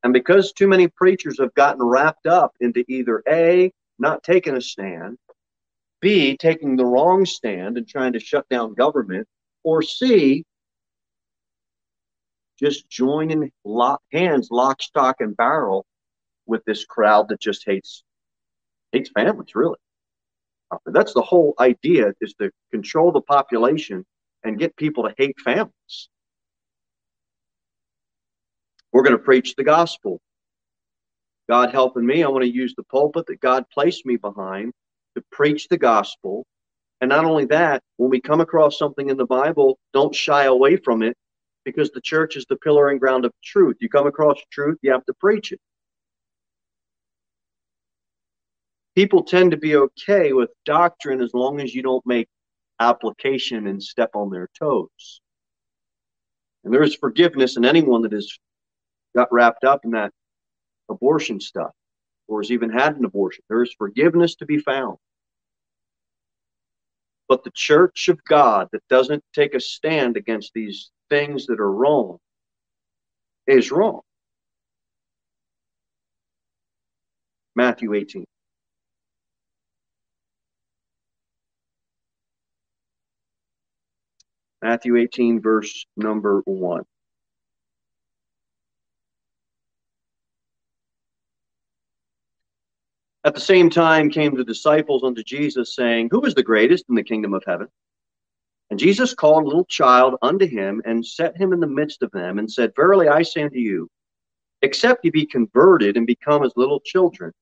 And 0.03 0.13
because 0.13 0.53
too 0.53 0.69
many 0.69 0.89
preachers 0.89 1.39
have 1.41 1.55
gotten 1.55 1.83
wrapped 1.83 2.27
up 2.27 2.53
into 2.61 2.85
either 2.89 3.23
A, 3.29 3.73
not 3.99 4.23
taking 4.23 4.57
a 4.57 4.61
stand, 4.61 5.19
B, 6.01 6.37
taking 6.37 6.77
the 6.77 6.87
wrong 6.87 7.27
stand 7.27 7.77
and 7.77 7.89
trying 7.89 8.13
to 8.13 8.21
shut 8.21 8.49
down 8.49 8.75
government, 8.75 9.27
or 9.65 9.83
C, 9.83 10.45
just 12.59 12.89
joining 12.89 13.51
lock, 13.65 14.01
hands, 14.13 14.49
lock, 14.51 14.83
stock, 14.83 15.17
and 15.21 15.37
barrel 15.37 15.87
with 16.47 16.65
this 16.65 16.85
crowd 16.85 17.29
that 17.29 17.41
just 17.41 17.65
hates 17.67 18.05
hates 18.93 19.11
families, 19.11 19.55
really. 19.55 19.77
That's 20.87 21.15
the 21.15 21.23
whole 21.23 21.55
idea 21.59 22.13
is 22.21 22.35
to 22.35 22.51
control 22.71 23.13
the 23.13 23.21
population 23.21 24.05
and 24.45 24.59
get 24.59 24.77
people 24.77 25.05
to 25.05 25.15
hate 25.17 25.39
families. 25.41 26.09
We're 28.93 29.03
going 29.03 29.17
to 29.17 29.23
preach 29.23 29.55
the 29.57 29.65
gospel. 29.65 30.21
God 31.49 31.71
helping 31.71 32.05
me, 32.05 32.23
I 32.23 32.29
want 32.29 32.43
to 32.43 32.53
use 32.53 32.75
the 32.77 32.83
pulpit 32.85 33.27
that 33.27 33.41
God 33.41 33.65
placed 33.73 34.05
me 34.05 34.17
behind 34.17 34.73
to 35.15 35.23
preach 35.33 35.69
the 35.69 35.79
gospel. 35.79 36.45
And 37.01 37.09
not 37.09 37.25
only 37.25 37.47
that, 37.47 37.83
when 37.97 38.11
we 38.11 38.21
come 38.21 38.41
across 38.41 38.79
something 38.79 39.09
in 39.09 39.17
the 39.17 39.27
Bible, 39.27 39.79
don't 39.95 40.15
shy 40.15 40.45
away 40.45 40.77
from 40.77 41.03
it 41.03 41.17
because 41.65 41.91
the 41.91 42.01
church 42.01 42.37
is 42.37 42.45
the 42.49 42.57
pillar 42.57 42.89
and 42.89 43.01
ground 43.01 43.25
of 43.25 43.33
truth. 43.43 43.77
You 43.81 43.89
come 43.89 44.07
across 44.07 44.39
truth, 44.51 44.79
you 44.83 44.93
have 44.93 45.05
to 45.07 45.15
preach 45.15 45.53
it. 45.53 45.61
People 48.99 49.23
tend 49.23 49.53
to 49.53 49.57
be 49.57 49.77
okay 49.77 50.33
with 50.33 50.51
doctrine 50.65 51.21
as 51.21 51.33
long 51.33 51.61
as 51.61 51.73
you 51.73 51.85
don't 51.85 52.05
make 52.05 52.27
application 52.81 53.69
and 53.69 53.81
step 53.81 54.11
on 54.17 54.29
their 54.29 54.49
toes. 54.59 55.21
And 56.65 56.75
there 56.75 56.83
is 56.83 56.97
forgiveness 56.97 57.57
in 57.57 57.65
anyone 57.65 58.03
that 58.03 58.11
has 58.11 58.29
got 59.15 59.33
wrapped 59.33 59.63
up 59.63 59.85
in 59.85 59.93
that 59.93 60.11
abortion 60.91 61.39
stuff 61.39 61.71
or 62.27 62.43
has 62.43 62.51
even 62.51 62.71
had 62.71 62.97
an 62.97 63.05
abortion. 63.05 63.45
There 63.49 63.63
is 63.63 63.73
forgiveness 63.79 64.35
to 64.35 64.47
be 64.47 64.59
found. 64.59 64.97
But 67.29 67.45
the 67.45 67.53
church 67.55 68.09
of 68.09 68.19
God 68.25 68.67
that 68.73 68.83
doesn't 68.91 69.23
take 69.33 69.55
a 69.55 69.61
stand 69.61 70.17
against 70.17 70.51
these 70.55 70.91
things 71.09 71.47
that 71.47 71.61
are 71.61 71.73
wrong 71.73 72.19
is 73.47 73.71
wrong. 73.71 74.01
Matthew 77.55 77.95
18. 77.95 78.25
Matthew 84.63 84.97
18, 84.97 85.41
verse 85.41 85.87
number 85.97 86.43
1. 86.45 86.83
At 93.25 93.35
the 93.35 93.41
same 93.41 93.69
time 93.69 94.11
came 94.11 94.35
the 94.35 94.45
disciples 94.45 95.05
unto 95.05 95.23
Jesus, 95.23 95.75
saying, 95.75 96.09
Who 96.11 96.25
is 96.25 96.35
the 96.35 96.43
greatest 96.43 96.85
in 96.89 96.95
the 96.95 97.03
kingdom 97.03 97.35
of 97.35 97.43
heaven? 97.47 97.69
And 98.71 98.79
Jesus 98.79 99.15
called 99.15 99.45
a 99.45 99.47
little 99.47 99.65
child 99.65 100.17
unto 100.23 100.47
him 100.47 100.83
and 100.85 101.05
set 101.05 101.37
him 101.37 101.53
in 101.53 101.61
the 101.61 101.67
midst 101.67 102.03
of 102.03 102.11
them 102.13 102.39
and 102.39 102.51
said, 102.51 102.75
Verily 102.77 103.09
I 103.09 103.23
say 103.23 103.43
unto 103.43 103.59
you, 103.59 103.89
except 104.63 105.05
ye 105.05 105.11
be 105.11 105.27
converted 105.27 105.97
and 105.97 106.07
become 106.07 106.43
as 106.45 106.53
little 106.57 106.81
children, 106.81 107.33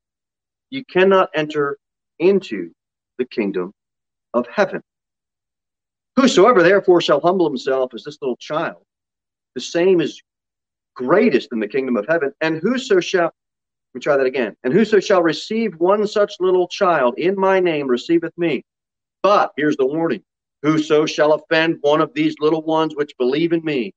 you 0.70 0.85
cannot 0.85 1.30
enter 1.35 1.78
into 2.18 2.73
the 3.18 3.25
kingdom 3.25 3.73
of 4.35 4.46
heaven. 4.49 4.82
Whosoever 6.16 6.62
therefore 6.62 7.00
shall 7.00 7.20
humble 7.20 7.46
himself 7.46 7.92
as 7.94 8.04
this 8.04 8.18
little 8.20 8.37
child, 8.37 8.82
the 9.54 9.61
same 9.61 10.00
is 10.00 10.23
greatest 10.94 11.50
in 11.52 11.61
the 11.61 11.68
kingdom 11.68 11.96
of 11.96 12.06
heaven. 12.08 12.32
And 12.40 12.58
whoso 12.58 13.00
shall, 13.00 13.25
let 13.25 13.94
me 13.94 14.00
try 14.00 14.16
that 14.16 14.26
again, 14.26 14.56
and 14.64 14.73
whoso 14.73 14.99
shall 14.99 15.23
receive 15.23 15.75
one 15.78 16.06
such 16.06 16.35
little 16.40 16.68
child 16.68 17.18
in 17.18 17.38
my 17.38 17.61
name 17.61 17.87
receiveth 17.87 18.32
me. 18.38 18.64
But 19.23 19.52
here's 19.56 19.76
the 19.76 19.87
warning 19.87 20.23
Whoso 20.62 21.06
shall 21.06 21.32
offend 21.35 21.78
one 21.82 22.00
of 22.00 22.12
these 22.14 22.35
little 22.40 22.62
ones 22.62 22.96
which 22.96 23.16
believe 23.18 23.52
in 23.52 23.62
me, 23.62 23.92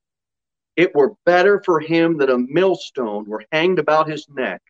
it 0.76 0.94
were 0.96 1.14
better 1.26 1.62
for 1.66 1.80
him 1.80 2.18
that 2.18 2.30
a 2.30 2.38
millstone 2.38 3.26
were 3.26 3.44
hanged 3.52 3.80
about 3.80 4.10
his 4.10 4.28
neck 4.30 4.62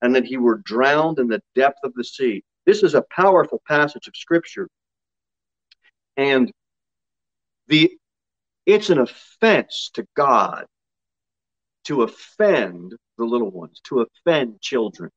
and 0.00 0.14
that 0.14 0.24
he 0.24 0.36
were 0.36 0.62
drowned 0.64 1.18
in 1.18 1.28
the 1.28 1.42
depth 1.54 1.78
of 1.84 1.92
the 1.94 2.04
sea. 2.04 2.42
This 2.64 2.82
is 2.82 2.94
a 2.94 3.04
powerful 3.10 3.60
passage 3.66 4.06
of 4.06 4.16
scripture. 4.16 4.68
And 6.16 6.52
the 7.72 7.90
it's 8.66 8.90
an 8.90 8.98
offense 8.98 9.90
to 9.94 10.06
God 10.16 10.66
to 11.86 12.02
offend 12.02 12.94
the 13.18 13.24
little 13.24 13.50
ones, 13.50 13.80
to 13.88 14.06
offend 14.06 14.60
children. 14.60 15.10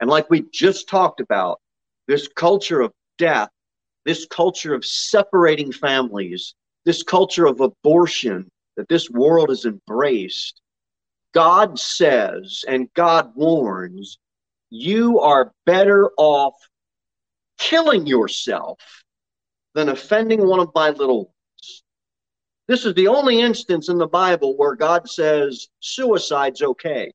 And 0.00 0.10
like 0.10 0.28
we 0.28 0.44
just 0.52 0.88
talked 0.88 1.20
about, 1.20 1.58
this 2.06 2.28
culture 2.28 2.82
of 2.82 2.92
death 3.16 3.48
this 4.06 4.24
culture 4.24 4.72
of 4.72 4.86
separating 4.86 5.72
families, 5.72 6.54
this 6.84 7.02
culture 7.02 7.44
of 7.44 7.60
abortion 7.60 8.48
that 8.76 8.88
this 8.88 9.10
world 9.10 9.48
has 9.48 9.64
embraced, 9.64 10.62
God 11.34 11.78
says 11.78 12.64
and 12.68 12.88
God 12.94 13.32
warns, 13.34 14.18
you 14.70 15.18
are 15.18 15.52
better 15.66 16.10
off 16.16 16.54
killing 17.58 18.06
yourself 18.06 18.78
than 19.74 19.88
offending 19.88 20.46
one 20.46 20.60
of 20.60 20.70
my 20.74 20.90
little. 20.90 21.34
This 22.68 22.84
is 22.84 22.94
the 22.94 23.08
only 23.08 23.40
instance 23.40 23.88
in 23.88 23.98
the 23.98 24.08
Bible 24.08 24.56
where 24.56 24.74
God 24.74 25.08
says 25.08 25.68
suicide's 25.80 26.62
okay. 26.62 27.12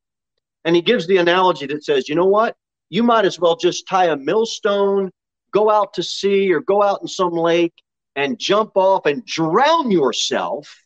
And 0.64 0.76
he 0.76 0.82
gives 0.82 1.08
the 1.08 1.18
analogy 1.18 1.66
that 1.68 1.84
says, 1.84 2.08
you 2.08 2.16
know 2.16 2.26
what? 2.26 2.56
You 2.90 3.04
might 3.04 3.26
as 3.26 3.40
well 3.40 3.56
just 3.56 3.88
tie 3.88 4.08
a 4.08 4.16
millstone 4.16 5.12
go 5.52 5.70
out 5.70 5.94
to 5.96 6.04
sea 6.04 6.52
or 6.54 6.62
go 6.62 6.82
out 6.82 7.02
in 7.02 7.08
some 7.08 7.34
lake 7.34 7.74
and 8.16 8.40
jump 8.40 8.72
off 8.76 9.06
and 9.06 9.26
drown 9.26 9.92
yourself 9.92 10.84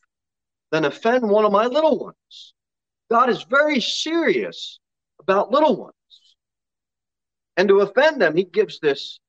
than 0.71 0.86
offend 0.86 1.30
one 1.30 1.45
of 1.45 1.51
my 1.51 1.65
little 1.67 1.99
ones. 1.99 2.54
God 3.10 3.30
is 3.30 3.43
very 3.43 3.80
serious 3.80 4.80
about 5.19 5.51
little 5.51 5.75
ones. 5.75 5.93
And 7.58 7.69
to 7.69 7.82
offend 7.82 8.21
them, 8.21 8.36
he 8.36 8.43
gives 8.43 8.80
this 8.80 9.19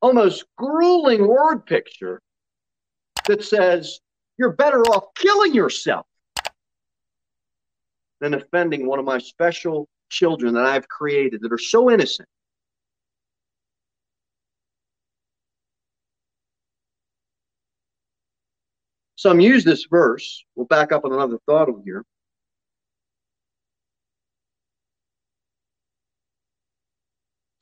almost 0.00 0.44
grueling 0.56 1.26
word 1.26 1.66
picture 1.66 2.20
that 3.26 3.42
says, 3.42 4.00
You're 4.40 4.52
better 4.52 4.80
off 4.80 5.12
killing 5.14 5.54
yourself 5.54 6.06
than 8.22 8.32
offending 8.32 8.86
one 8.86 8.98
of 8.98 9.04
my 9.04 9.18
special 9.18 9.86
children 10.08 10.54
that 10.54 10.64
I've 10.64 10.88
created 10.88 11.42
that 11.42 11.52
are 11.52 11.58
so 11.58 11.90
innocent 11.90 12.26
Some 19.16 19.40
use 19.40 19.62
this 19.62 19.84
verse. 19.90 20.42
We'll 20.54 20.64
back 20.64 20.90
up 20.90 21.04
on 21.04 21.12
another 21.12 21.36
thought 21.44 21.68
over 21.68 21.82
here. 21.84 22.06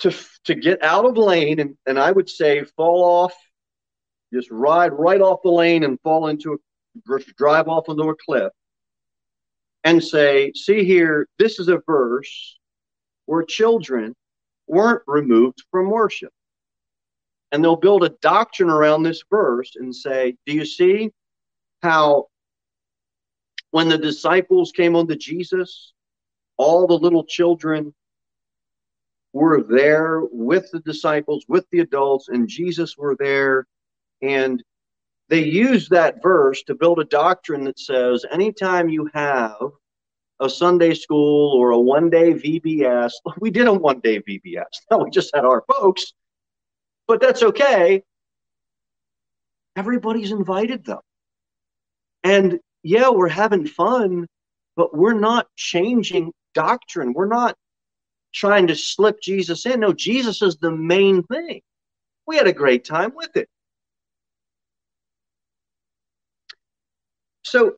To, 0.02 0.14
to 0.44 0.54
get 0.54 0.84
out 0.84 1.06
of 1.06 1.16
lane 1.16 1.58
and, 1.58 1.76
and 1.84 1.98
I 1.98 2.12
would 2.12 2.30
say 2.30 2.62
fall 2.76 3.02
off, 3.02 3.34
just 4.32 4.48
ride 4.52 4.92
right 4.92 5.20
off 5.20 5.40
the 5.42 5.50
lane 5.50 5.82
and 5.82 5.98
fall 6.02 6.28
into 6.28 6.52
a 6.52 6.56
drive 7.36 7.68
off 7.68 7.88
into 7.88 8.04
a 8.04 8.14
cliff 8.16 8.52
and 9.84 10.02
say, 10.02 10.52
see 10.54 10.84
here, 10.84 11.28
this 11.38 11.58
is 11.58 11.68
a 11.68 11.80
verse 11.86 12.58
where 13.26 13.42
children 13.42 14.14
weren't 14.66 15.02
removed 15.06 15.62
from 15.70 15.90
worship. 15.90 16.32
And 17.52 17.64
they'll 17.64 17.76
build 17.76 18.04
a 18.04 18.14
doctrine 18.20 18.68
around 18.68 19.02
this 19.02 19.22
verse 19.30 19.72
and 19.76 19.94
say, 19.94 20.36
do 20.46 20.52
you 20.52 20.64
see? 20.66 21.10
how 21.82 22.26
when 23.70 23.88
the 23.88 23.98
disciples 23.98 24.72
came 24.72 24.96
unto 24.96 25.14
Jesus, 25.14 25.92
all 26.56 26.86
the 26.86 26.94
little 26.94 27.24
children 27.24 27.94
were 29.32 29.62
there 29.62 30.22
with 30.32 30.70
the 30.72 30.80
disciples, 30.80 31.44
with 31.48 31.66
the 31.70 31.80
adults, 31.80 32.28
and 32.28 32.48
Jesus 32.48 32.96
were 32.96 33.14
there. 33.18 33.66
And 34.22 34.62
they 35.28 35.44
use 35.44 35.88
that 35.90 36.22
verse 36.22 36.62
to 36.64 36.74
build 36.74 36.98
a 37.00 37.04
doctrine 37.04 37.64
that 37.64 37.78
says 37.78 38.24
anytime 38.32 38.88
you 38.88 39.10
have 39.12 39.56
a 40.40 40.48
Sunday 40.48 40.94
school 40.94 41.52
or 41.58 41.70
a 41.70 41.78
one 41.78 42.08
day 42.08 42.32
VBS, 42.32 43.12
we 43.40 43.50
did 43.50 43.66
a 43.66 43.72
one 43.72 44.00
day 44.00 44.20
VBS. 44.20 44.64
No, 44.90 44.98
we 45.04 45.10
just 45.10 45.34
had 45.34 45.44
our 45.44 45.64
folks, 45.70 46.12
but 47.06 47.20
that's 47.20 47.42
okay. 47.42 48.02
Everybody's 49.76 50.32
invited, 50.32 50.84
though. 50.84 51.02
And 52.24 52.58
yeah, 52.82 53.10
we're 53.10 53.28
having 53.28 53.66
fun, 53.66 54.26
but 54.76 54.96
we're 54.96 55.18
not 55.18 55.46
changing 55.56 56.32
doctrine. 56.54 57.12
We're 57.12 57.26
not 57.26 57.54
trying 58.34 58.66
to 58.68 58.76
slip 58.76 59.20
Jesus 59.22 59.66
in. 59.66 59.80
No, 59.80 59.92
Jesus 59.92 60.42
is 60.42 60.56
the 60.56 60.70
main 60.70 61.22
thing. 61.24 61.60
We 62.26 62.36
had 62.36 62.46
a 62.46 62.52
great 62.52 62.84
time 62.84 63.12
with 63.14 63.36
it. 63.36 63.48
So 67.42 67.76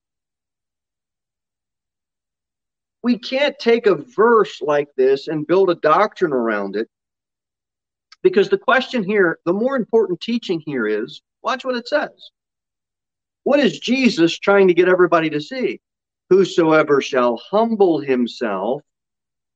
we 3.02 3.18
can't 3.18 3.58
take 3.58 3.86
a 3.86 3.94
verse 3.94 4.60
like 4.60 4.88
this 4.96 5.28
and 5.28 5.46
build 5.46 5.70
a 5.70 5.76
doctrine 5.76 6.32
around 6.32 6.76
it 6.76 6.88
because 8.22 8.48
the 8.48 8.58
question 8.58 9.02
here, 9.02 9.38
the 9.46 9.52
more 9.52 9.76
important 9.76 10.20
teaching 10.20 10.62
here 10.66 10.86
is 10.86 11.22
watch 11.42 11.64
what 11.64 11.76
it 11.76 11.88
says. 11.88 12.30
What 13.44 13.60
is 13.60 13.78
Jesus 13.78 14.38
trying 14.38 14.68
to 14.68 14.74
get 14.74 14.88
everybody 14.88 15.30
to 15.30 15.40
see? 15.40 15.80
whosoever 16.30 17.02
shall 17.02 17.36
humble 17.50 17.98
himself 18.00 18.82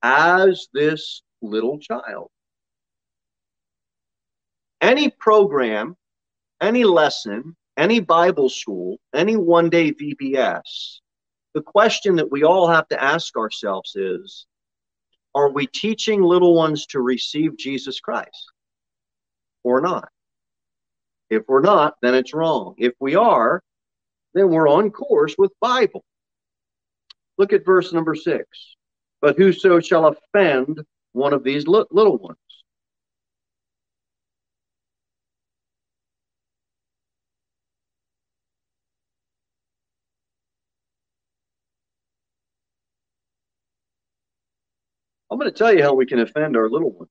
as 0.03 0.69
this 0.75 1.23
little 1.41 1.79
child. 1.79 2.29
Any 4.81 5.09
program, 5.09 5.97
any 6.61 6.85
lesson, 6.85 7.57
any 7.77 8.01
Bible 8.01 8.49
school, 8.49 8.99
any 9.15 9.37
one 9.37 9.71
day 9.71 9.93
VBS, 9.93 11.01
the 11.55 11.63
question 11.63 12.17
that 12.17 12.31
we 12.31 12.45
all 12.45 12.69
have 12.69 12.89
to 12.89 13.03
ask 13.03 13.37
ourselves 13.37 13.95
is 13.97 14.47
Are 15.35 15.51
we 15.51 15.67
teaching 15.67 16.23
little 16.23 16.55
ones 16.55 16.87
to 16.87 17.01
receive 17.01 17.57
Jesus 17.57 18.01
Christ 18.01 18.53
or 19.63 19.81
not? 19.81 20.09
If 21.31 21.43
we're 21.49 21.63
not, 21.63 21.95
then 22.03 22.15
it's 22.15 22.35
wrong. 22.35 22.75
If 22.79 22.93
we 23.01 23.15
are, 23.17 23.63
then 24.35 24.51
we're 24.51 24.69
on 24.69 24.91
course 24.91 25.35
with 25.39 25.53
Bible. 25.61 26.05
Look 27.39 27.53
at 27.53 27.65
verse 27.65 27.93
number 27.93 28.15
six. 28.15 28.47
But 29.21 29.37
whoso 29.37 29.81
shall 29.81 30.07
offend 30.07 30.85
one 31.13 31.33
of 31.33 31.45
these 31.45 31.67
little 31.67 32.19
ones. 32.19 32.39
Going 45.45 45.53
to 45.53 45.59
tell 45.59 45.75
you 45.75 45.83
how 45.83 45.93
we 45.93 46.07
can 46.07 46.21
offend 46.21 46.57
our 46.57 46.71
little 46.71 46.91
ones. 46.91 47.11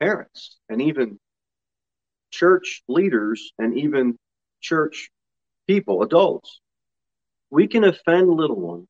Parents 0.00 0.56
and 0.70 0.80
even 0.80 1.18
church 2.30 2.82
leaders 2.88 3.52
and 3.58 3.78
even 3.78 4.16
church 4.62 5.10
people, 5.66 6.02
adults, 6.02 6.60
we 7.50 7.66
can 7.66 7.84
offend 7.84 8.30
little 8.30 8.60
ones 8.60 8.88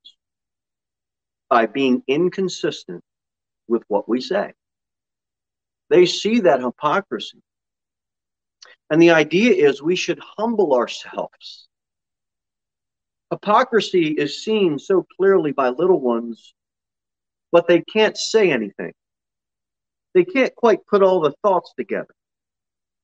by 1.48 1.66
being 1.66 2.02
inconsistent 2.06 3.02
with 3.66 3.82
what 3.88 4.08
we 4.08 4.20
say. 4.20 4.52
They 5.90 6.06
see 6.06 6.40
that 6.40 6.60
hypocrisy. 6.60 7.42
And 8.88 9.02
the 9.02 9.10
idea 9.10 9.52
is 9.68 9.82
we 9.82 9.96
should 9.96 10.20
humble 10.38 10.74
ourselves. 10.74 11.68
Hypocrisy 13.30 14.08
is 14.12 14.44
seen 14.44 14.78
so 14.78 15.06
clearly 15.16 15.52
by 15.52 15.68
little 15.68 16.00
ones, 16.00 16.54
but 17.50 17.66
they 17.66 17.82
can't 17.82 18.16
say 18.16 18.50
anything. 18.50 18.92
They 20.14 20.24
can't 20.24 20.54
quite 20.54 20.86
put 20.86 21.02
all 21.02 21.20
the 21.20 21.34
thoughts 21.42 21.72
together. 21.76 22.14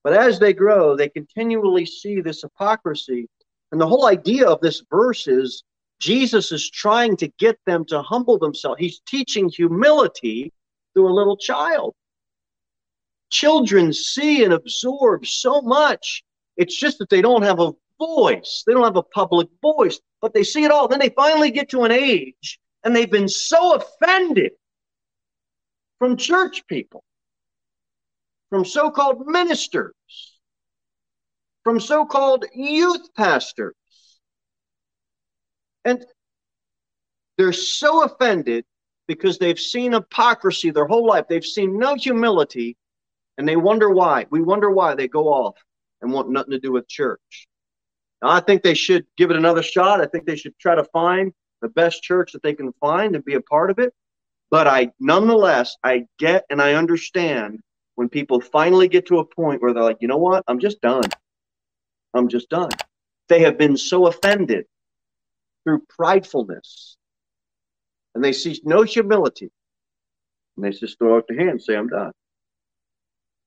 But 0.05 0.15
as 0.15 0.39
they 0.39 0.53
grow, 0.53 0.97
they 0.97 1.09
continually 1.09 1.87
see 1.87 2.21
this 2.21 2.43
hypocrisy. 2.43 3.29
And 3.71 3.81
the 3.81 3.87
whole 3.87 4.07
idea 4.07 4.49
of 4.49 4.61
this 4.61 4.83
verse 4.91 5.27
is 5.27 5.63
Jesus 6.01 6.53
is 6.53 6.69
trying 6.69 7.17
to 7.19 7.29
get 7.39 7.59
them 7.67 7.85
to 7.87 8.03
humble 8.03 8.39
themselves. 8.39 8.81
He's 8.81 9.01
teaching 9.07 9.49
humility 9.49 10.53
through 10.95 11.09
a 11.09 11.15
little 11.15 11.37
child. 11.37 11.95
Children 13.31 13.93
see 13.93 14.45
and 14.45 14.53
absorb 14.53 15.27
so 15.27 15.63
much. 15.63 16.25
It's 16.57 16.77
just 16.77 16.99
that 16.99 17.09
they 17.09 17.23
don't 17.23 17.43
have 17.43 17.61
a 17.61 17.73
voice. 17.99 18.65
They 18.67 18.73
don't 18.73 18.85
have 18.85 18.97
a 18.97 19.03
public 19.03 19.49
voice, 19.61 20.01
but 20.21 20.35
they 20.35 20.45
see 20.45 20.65
it 20.65 20.71
all. 20.71 20.89
Then 20.89 20.99
they 20.99 21.11
finally 21.11 21.51
get 21.51 21.71
to 21.71 21.83
an 21.83 21.93
age 21.93 22.61
and 22.85 22.95
they've 22.95 23.11
been 23.11 23.29
so 23.29 23.75
offended 23.77 24.53
from 25.99 26.17
church 26.17 26.67
people 26.67 27.05
from 28.53 28.67
so 28.67 28.91
called 28.91 29.27
ministers, 29.27 29.95
from 31.65 31.81
so 31.81 32.05
called 32.05 32.45
youth 32.53 33.09
pastors. 33.17 33.75
And 35.87 36.05
they're 37.39 37.55
so 37.55 38.05
offended 38.05 38.67
because 39.09 39.39
they've 39.39 39.59
seen 39.59 39.93
hypocrisy 39.93 40.71
their 40.71 40.85
whole 40.85 41.07
life. 41.07 41.25
They've 41.31 41.43
seen 41.43 41.79
no 41.79 41.95
humility, 41.95 42.77
and 43.39 43.49
they 43.49 43.57
wonder 43.57 43.89
why. 43.89 44.27
We 44.29 44.43
wonder 44.43 44.71
why 44.71 44.97
they 44.97 45.09
go 45.09 45.29
off 45.29 45.57
and 46.03 46.13
want 46.13 46.29
nothing 46.29 46.51
to 46.51 46.61
do 46.61 46.73
with 46.73 46.87
church. 46.87 47.49
I 48.23 48.41
think 48.41 48.63
they 48.63 48.75
should 48.75 49.07
give 49.17 49.31
it 49.31 49.37
another 49.37 49.63
shot. 49.63 50.01
I 50.01 50.07
think 50.07 50.27
they 50.27 50.37
should 50.37 50.59
try 50.59 50.75
to 50.75 50.85
find 50.85 51.33
the 51.61 51.69
best 51.69 52.03
church 52.03 52.33
that 52.33 52.43
they 52.43 52.55
can 52.55 52.73
find 52.81 53.15
and 53.15 53.25
be 53.25 53.35
a 53.35 53.41
part 53.41 53.71
of 53.71 53.79
it. 53.79 53.93
But 54.51 54.67
I, 54.67 54.93
nonetheless, 55.01 55.77
I 55.83 56.05
get 56.19 56.45
and 56.51 56.61
I 56.61 56.75
understand 56.75 57.61
when 57.95 58.09
people 58.09 58.41
finally 58.41 58.89
get 58.89 59.07
to 59.07 59.19
a 59.19 59.25
point 59.25 59.63
where 59.63 59.73
they're 59.73 59.83
like, 59.83 59.99
you 60.01 60.09
know 60.09 60.19
what? 60.19 60.45
I'm 60.47 60.59
just 60.59 60.81
done. 60.81 61.05
I'm 62.15 62.29
just 62.29 62.49
done. 62.49 62.71
They 63.29 63.41
have 63.41 63.59
been 63.59 63.77
so 63.77 64.07
offended 64.07 64.67
through 65.65 65.83
pridefulness 65.99 66.97
and 68.15 68.23
they 68.23 68.33
see 68.33 68.61
no 68.65 68.83
humility. 68.83 69.51
And 70.57 70.65
they 70.65 70.71
just 70.71 70.99
throw 70.99 71.17
out 71.17 71.25
their 71.29 71.39
hand 71.39 71.51
and 71.51 71.63
say, 71.63 71.77
I'm 71.77 71.89
done. 71.89 72.13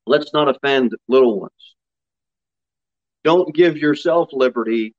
Let's 0.07 0.33
not 0.33 0.49
offend 0.49 0.95
little 1.07 1.39
ones. 1.39 1.75
Don't 3.25 3.55
give 3.55 3.75
yourself 3.75 4.29
liberty, 4.33 4.93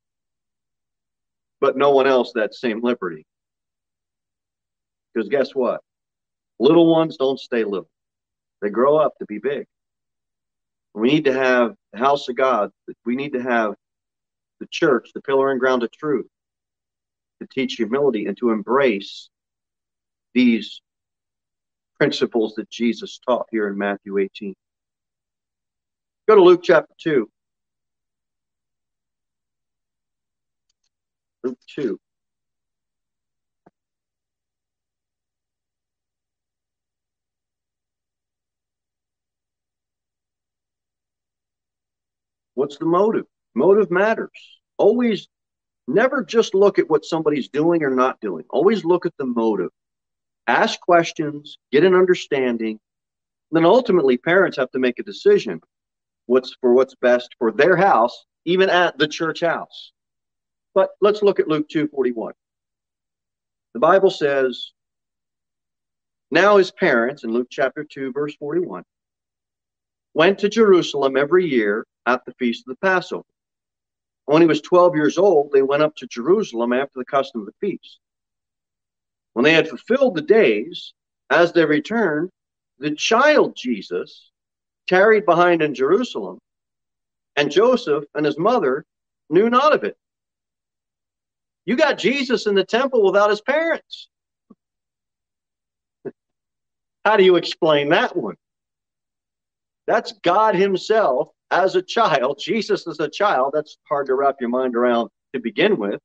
but 1.61 1.77
no 1.77 1.93
one 1.93 2.09
else 2.09 2.33
that 2.35 2.55
same 2.55 2.83
liberty. 2.83 3.25
Because 5.15 5.29
guess 5.29 5.55
what? 5.55 5.81
Little 6.59 6.91
ones 6.91 7.17
don't 7.17 7.39
stay 7.39 7.63
little. 7.63 7.89
They 8.61 8.71
grow 8.71 8.97
up 8.97 9.17
to 9.21 9.27
be 9.27 9.39
big. 9.39 9.67
We 10.93 11.07
need 11.07 11.25
to 11.27 11.33
have 11.33 11.77
the 11.93 12.01
house 12.01 12.29
of 12.29 12.35
God. 12.35 12.73
We 13.05 13.15
need 13.15 13.33
to 13.35 13.43
have 13.43 13.75
the 14.59 14.67
church, 14.73 15.11
the 15.15 15.23
pillar 15.23 15.53
and 15.53 15.61
ground 15.61 15.85
of 15.85 15.93
truth, 15.93 16.27
to 17.41 17.47
teach 17.55 17.75
humility 17.75 18.27
and 18.27 18.37
to 18.39 18.51
embrace 18.51 19.29
these 20.35 20.81
principles 21.97 22.57
that 22.57 22.69
Jesus 22.71 23.21
taught 23.25 23.47
here 23.53 23.69
in 23.69 23.79
Matthew 23.79 24.19
18. 24.19 24.53
Go 26.29 26.35
to 26.35 26.43
Luke 26.43 26.63
chapter 26.65 26.93
2. 26.99 27.31
Luke 31.47 31.59
2. 31.77 32.01
What's 42.55 42.79
the 42.79 42.85
motive? 42.85 43.27
Motive 43.55 43.93
matters. 43.93 44.31
Always, 44.77 45.29
never 45.87 46.25
just 46.25 46.53
look 46.53 46.81
at 46.81 46.91
what 46.91 47.05
somebody's 47.05 47.49
doing 47.49 47.85
or 47.85 47.91
not 47.91 48.21
doing. 48.21 48.45
Always 48.51 48.85
look 48.85 49.07
at 49.07 49.13
the 49.17 49.27
motive. 49.27 49.71
Ask 50.49 50.81
questions, 50.81 51.59
get 51.71 51.85
an 51.85 51.95
understanding. 51.95 52.81
Then 53.53 53.65
ultimately, 53.65 54.17
parents 54.17 54.57
have 54.57 54.73
to 54.73 54.81
make 54.81 54.99
a 54.99 55.05
decision 55.05 55.61
what's 56.27 56.57
for 56.61 56.75
what's 56.75 56.97
best 56.97 57.37
for 57.39 57.53
their 57.53 57.77
house, 57.77 58.25
even 58.47 58.69
at 58.69 58.99
the 58.99 59.07
church 59.07 59.43
house. 59.43 59.93
But 60.77 60.91
let's 61.01 61.23
look 61.23 61.41
at 61.41 61.49
Luke 61.49 61.71
2:41. 61.71 62.35
The 63.73 63.81
Bible 63.81 64.11
says, 64.11 64.73
Now 66.31 66.59
his 66.59 66.71
parents, 66.71 67.25
in 67.25 67.33
Luke 67.33 67.49
chapter 67.51 67.83
2, 67.83 68.13
verse 68.13 68.37
41, 68.37 68.85
went 70.13 70.39
to 70.41 70.51
Jerusalem 70.51 71.17
every 71.17 71.47
year 71.47 71.87
at 72.05 72.27
the 72.27 72.35
feast 72.35 72.65
of 72.67 72.75
the 72.77 72.87
Passover. 72.87 73.25
When 74.27 74.43
he 74.43 74.47
was 74.47 74.61
12 74.61 74.95
years 74.95 75.17
old, 75.17 75.51
they 75.51 75.63
went 75.63 75.83
up 75.83 75.97
to 75.97 76.07
Jerusalem 76.07 76.75
after 76.75 76.99
the 76.99 77.07
custom 77.07 77.41
of 77.41 77.47
the 77.47 77.55
feast. 77.59 77.99
When 79.33 79.45
they 79.45 79.55
had 79.55 79.71
fulfilled 79.71 80.15
the 80.15 80.23
days, 80.23 80.93
as 81.31 81.55
they 81.55 81.65
returned, 81.65 82.29
the 82.79 82.95
child 82.95 83.57
Jesus 83.57 84.31
tarried 84.87 85.25
behind 85.25 85.63
in 85.63 85.75
Jerusalem, 85.75 86.39
and 87.35 87.51
Joseph 87.51 88.05
and 88.15 88.27
his 88.27 88.39
mother 88.39 88.85
knew 89.31 89.49
not 89.49 89.75
of 89.75 89.83
it. 89.83 89.97
You 91.67 91.77
got 91.77 91.99
Jesus 91.99 92.47
in 92.47 92.55
the 92.55 92.65
temple 92.65 93.05
without 93.05 93.29
his 93.29 93.41
parents. 93.41 94.09
How 97.05 97.17
do 97.17 97.25
you 97.25 97.37
explain 97.37 97.91
that 97.91 98.17
one? 98.17 98.37
That's 99.87 100.13
God 100.23 100.55
Himself 100.55 101.29
as 101.51 101.77
a 101.77 101.83
child, 101.83 102.41
Jesus 102.43 102.87
as 102.89 102.99
a 102.99 103.09
child, 103.09 103.53
that's 103.55 103.79
hard 103.89 104.07
to 104.07 104.15
wrap 104.15 104.37
your 104.41 104.51
mind 104.51 104.75
around 104.75 105.11
to 105.33 105.41
begin 105.41 105.77
with. 105.77 106.01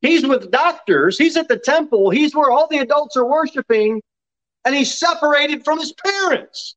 He's 0.00 0.26
with 0.26 0.50
doctors, 0.50 1.16
he's 1.16 1.36
at 1.36 1.48
the 1.48 1.58
temple, 1.58 2.10
he's 2.10 2.34
where 2.34 2.50
all 2.50 2.66
the 2.68 2.78
adults 2.78 3.16
are 3.16 3.24
worshiping, 3.24 4.02
and 4.64 4.74
he's 4.74 4.98
separated 4.98 5.64
from 5.64 5.78
his 5.78 5.92
parents. 5.92 6.74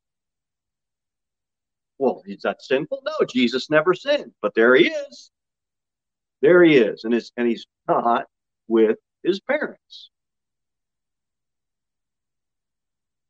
Well, 1.98 2.22
is 2.24 2.42
that 2.42 2.62
sinful? 2.62 3.02
No, 3.04 3.26
Jesus 3.28 3.68
never 3.68 3.92
sinned, 3.92 4.32
but 4.40 4.54
there 4.54 4.74
he 4.76 4.86
is. 4.88 5.30
There 6.42 6.62
he 6.64 6.76
is, 6.76 7.04
and, 7.04 7.12
it's 7.14 7.32
and 7.36 7.46
he's 7.46 7.66
not 7.86 8.26
with 8.68 8.98
his 9.22 9.40
parents. 9.40 10.10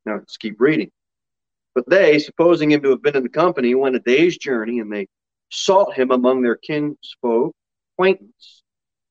Now 0.05 0.15
let's 0.15 0.37
keep 0.37 0.59
reading. 0.59 0.91
But 1.75 1.89
they, 1.89 2.19
supposing 2.19 2.71
him 2.71 2.81
to 2.81 2.89
have 2.89 3.01
been 3.01 3.15
in 3.15 3.23
the 3.23 3.29
company, 3.29 3.75
went 3.75 3.95
a 3.95 3.99
day's 3.99 4.37
journey, 4.37 4.79
and 4.79 4.91
they 4.91 5.07
sought 5.49 5.93
him 5.93 6.11
among 6.11 6.41
their 6.41 6.55
kinsfolk, 6.55 7.55
acquaintance. 7.93 8.63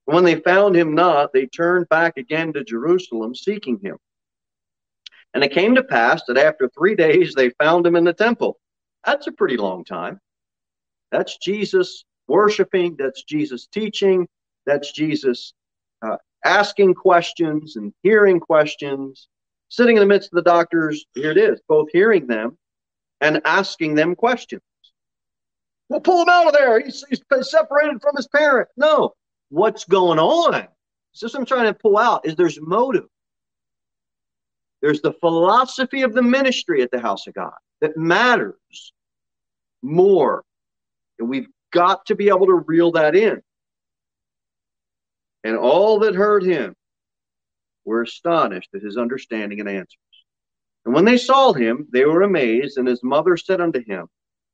And 0.06 0.14
when 0.14 0.24
they 0.24 0.36
found 0.36 0.76
him 0.76 0.94
not, 0.94 1.32
they 1.32 1.46
turned 1.46 1.88
back 1.88 2.16
again 2.16 2.52
to 2.54 2.64
Jerusalem, 2.64 3.34
seeking 3.34 3.78
him. 3.82 3.96
And 5.32 5.44
it 5.44 5.52
came 5.52 5.76
to 5.76 5.84
pass 5.84 6.22
that 6.26 6.36
after 6.36 6.68
three 6.68 6.96
days 6.96 7.34
they 7.34 7.50
found 7.50 7.86
him 7.86 7.96
in 7.96 8.04
the 8.04 8.12
temple. 8.12 8.58
That's 9.04 9.26
a 9.26 9.32
pretty 9.32 9.56
long 9.56 9.84
time. 9.84 10.20
That's 11.12 11.38
Jesus 11.38 12.04
worshiping, 12.30 12.96
that's 12.96 13.22
Jesus 13.24 13.66
teaching, 13.66 14.26
that's 14.64 14.92
Jesus 14.92 15.52
uh, 16.00 16.16
asking 16.44 16.94
questions 16.94 17.76
and 17.76 17.92
hearing 18.02 18.40
questions, 18.40 19.28
sitting 19.68 19.96
in 19.96 20.00
the 20.00 20.06
midst 20.06 20.30
of 20.32 20.36
the 20.36 20.50
doctors. 20.50 21.04
Here 21.14 21.32
it 21.32 21.36
is, 21.36 21.60
both 21.68 21.88
hearing 21.92 22.26
them 22.26 22.56
and 23.20 23.42
asking 23.44 23.96
them 23.96 24.14
questions. 24.14 24.62
Well, 25.88 26.00
pull 26.00 26.22
him 26.22 26.28
out 26.28 26.46
of 26.46 26.52
there. 26.52 26.80
He's, 26.80 27.04
he's 27.10 27.20
separated 27.50 28.00
from 28.00 28.16
his 28.16 28.28
parent. 28.28 28.68
No, 28.76 29.12
what's 29.48 29.84
going 29.84 30.20
on? 30.20 30.68
So 31.12 31.26
what 31.26 31.34
I'm 31.34 31.44
trying 31.44 31.66
to 31.66 31.74
pull 31.74 31.98
out 31.98 32.24
is 32.24 32.36
there's 32.36 32.60
motive. 32.60 33.06
There's 34.80 35.02
the 35.02 35.12
philosophy 35.14 36.02
of 36.02 36.14
the 36.14 36.22
ministry 36.22 36.82
at 36.82 36.90
the 36.90 37.00
house 37.00 37.26
of 37.26 37.34
God 37.34 37.52
that 37.80 37.96
matters 37.96 38.92
more. 39.82 40.44
And 41.18 41.28
we've 41.28 41.48
got 41.72 42.06
to 42.06 42.14
be 42.14 42.28
able 42.28 42.46
to 42.46 42.64
reel 42.66 42.92
that 42.92 43.14
in. 43.14 43.40
And 45.44 45.56
all 45.56 46.00
that 46.00 46.14
heard 46.14 46.42
him 46.42 46.74
were 47.85 48.02
astonished 48.02 48.70
at 48.74 48.83
his 48.83 48.96
understanding 48.96 49.61
and 49.61 49.68
answers. 49.68 49.96
And 50.85 50.94
when 50.94 51.04
they 51.04 51.16
saw 51.16 51.52
him, 51.52 51.87
they 51.92 52.04
were 52.04 52.22
amazed. 52.22 52.78
And 52.78 52.87
his 52.87 53.02
mother 53.02 53.37
said 53.37 53.61
unto 53.61 53.83
him, 53.85 54.06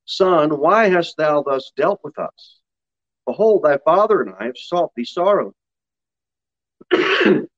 Son, 0.05 0.59
why 0.59 0.88
hast 0.88 1.16
thou 1.16 1.42
thus 1.42 1.72
dealt 1.76 2.00
with 2.05 2.18
us? 2.18 2.61
Behold, 3.26 3.64
thy 3.64 3.79
father 3.79 4.22
and 4.22 4.35
I 4.38 4.44
have 4.46 4.57
sought 4.57 4.92
thee 4.94 5.05
sorrow. 5.05 5.52
and 6.92 7.48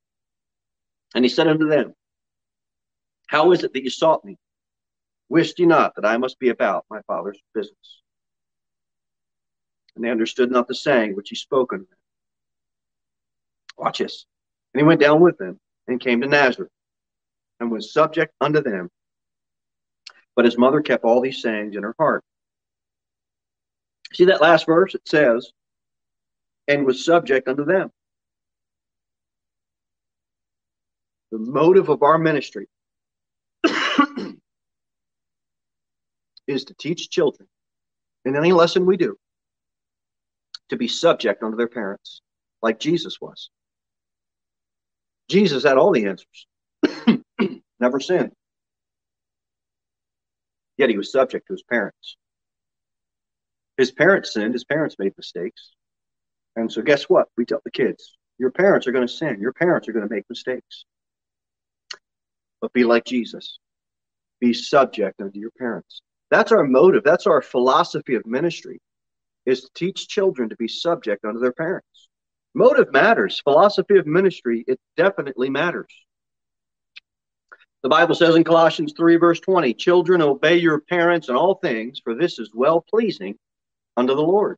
he 1.14 1.28
said 1.28 1.46
unto 1.46 1.68
them, 1.68 1.94
How 3.26 3.52
is 3.52 3.64
it 3.64 3.74
that 3.74 3.84
you 3.84 3.90
sought 3.90 4.24
me? 4.24 4.38
Wist 5.28 5.58
ye 5.58 5.66
not 5.66 5.94
that 5.96 6.06
I 6.06 6.16
must 6.16 6.38
be 6.38 6.48
about 6.48 6.86
my 6.90 7.02
father's 7.06 7.38
business? 7.54 8.02
And 9.98 10.04
they 10.04 10.10
understood 10.12 10.52
not 10.52 10.68
the 10.68 10.76
saying 10.76 11.16
which 11.16 11.28
he 11.28 11.34
spoke 11.34 11.72
unto 11.72 11.84
them. 11.84 11.98
Watch 13.76 13.98
this. 13.98 14.26
And 14.72 14.80
he 14.80 14.84
went 14.84 15.00
down 15.00 15.18
with 15.20 15.36
them 15.38 15.58
and 15.88 16.00
came 16.00 16.20
to 16.20 16.28
Nazareth 16.28 16.70
and 17.58 17.68
was 17.68 17.92
subject 17.92 18.32
unto 18.40 18.62
them. 18.62 18.90
But 20.36 20.44
his 20.44 20.56
mother 20.56 20.82
kept 20.82 21.02
all 21.02 21.20
these 21.20 21.42
sayings 21.42 21.74
in 21.74 21.82
her 21.82 21.96
heart. 21.98 22.22
See 24.12 24.26
that 24.26 24.40
last 24.40 24.66
verse? 24.66 24.94
It 24.94 25.02
says, 25.04 25.50
and 26.68 26.86
was 26.86 27.04
subject 27.04 27.48
unto 27.48 27.64
them. 27.64 27.90
The 31.32 31.38
motive 31.38 31.88
of 31.88 32.04
our 32.04 32.18
ministry 32.18 32.68
is 36.46 36.66
to 36.66 36.74
teach 36.74 37.10
children 37.10 37.48
in 38.24 38.36
any 38.36 38.52
lesson 38.52 38.86
we 38.86 38.96
do 38.96 39.18
to 40.68 40.76
be 40.76 40.88
subject 40.88 41.42
unto 41.42 41.56
their 41.56 41.68
parents, 41.68 42.20
like 42.62 42.78
Jesus 42.78 43.20
was. 43.20 43.50
Jesus 45.28 45.64
had 45.64 45.76
all 45.76 45.92
the 45.92 46.06
answers, 46.06 46.46
never 47.80 48.00
sinned. 48.00 48.32
Yet 50.76 50.90
he 50.90 50.96
was 50.96 51.12
subject 51.12 51.46
to 51.48 51.54
his 51.54 51.62
parents. 51.62 52.16
His 53.76 53.90
parents 53.90 54.32
sinned, 54.32 54.54
his 54.54 54.64
parents 54.64 54.96
made 54.98 55.12
mistakes. 55.16 55.70
And 56.56 56.72
so, 56.72 56.82
guess 56.82 57.04
what? 57.04 57.28
We 57.36 57.44
tell 57.44 57.60
the 57.64 57.70
kids 57.70 58.16
your 58.38 58.50
parents 58.50 58.86
are 58.86 58.92
going 58.92 59.06
to 59.06 59.12
sin, 59.12 59.40
your 59.40 59.52
parents 59.52 59.88
are 59.88 59.92
going 59.92 60.08
to 60.08 60.14
make 60.14 60.24
mistakes. 60.28 60.84
But 62.60 62.72
be 62.72 62.84
like 62.84 63.04
Jesus, 63.04 63.58
be 64.40 64.52
subject 64.52 65.20
unto 65.20 65.38
your 65.38 65.50
parents. 65.58 66.00
That's 66.30 66.52
our 66.52 66.64
motive, 66.64 67.04
that's 67.04 67.26
our 67.26 67.42
philosophy 67.42 68.14
of 68.14 68.26
ministry, 68.26 68.80
is 69.46 69.62
to 69.62 69.68
teach 69.74 70.08
children 70.08 70.48
to 70.48 70.56
be 70.56 70.68
subject 70.68 71.24
unto 71.24 71.40
their 71.40 71.52
parents. 71.52 72.08
Motive 72.54 72.92
matters. 72.92 73.40
Philosophy 73.40 73.98
of 73.98 74.06
ministry, 74.06 74.64
it 74.66 74.80
definitely 74.96 75.50
matters. 75.50 75.92
The 77.82 77.88
Bible 77.88 78.14
says 78.14 78.34
in 78.34 78.44
Colossians 78.44 78.92
3, 78.96 79.16
verse 79.16 79.40
20, 79.40 79.72
Children, 79.74 80.22
obey 80.22 80.56
your 80.56 80.80
parents 80.80 81.28
in 81.28 81.36
all 81.36 81.54
things, 81.54 82.00
for 82.02 82.14
this 82.14 82.38
is 82.38 82.50
well 82.52 82.84
pleasing 82.88 83.36
unto 83.96 84.14
the 84.14 84.22
Lord. 84.22 84.56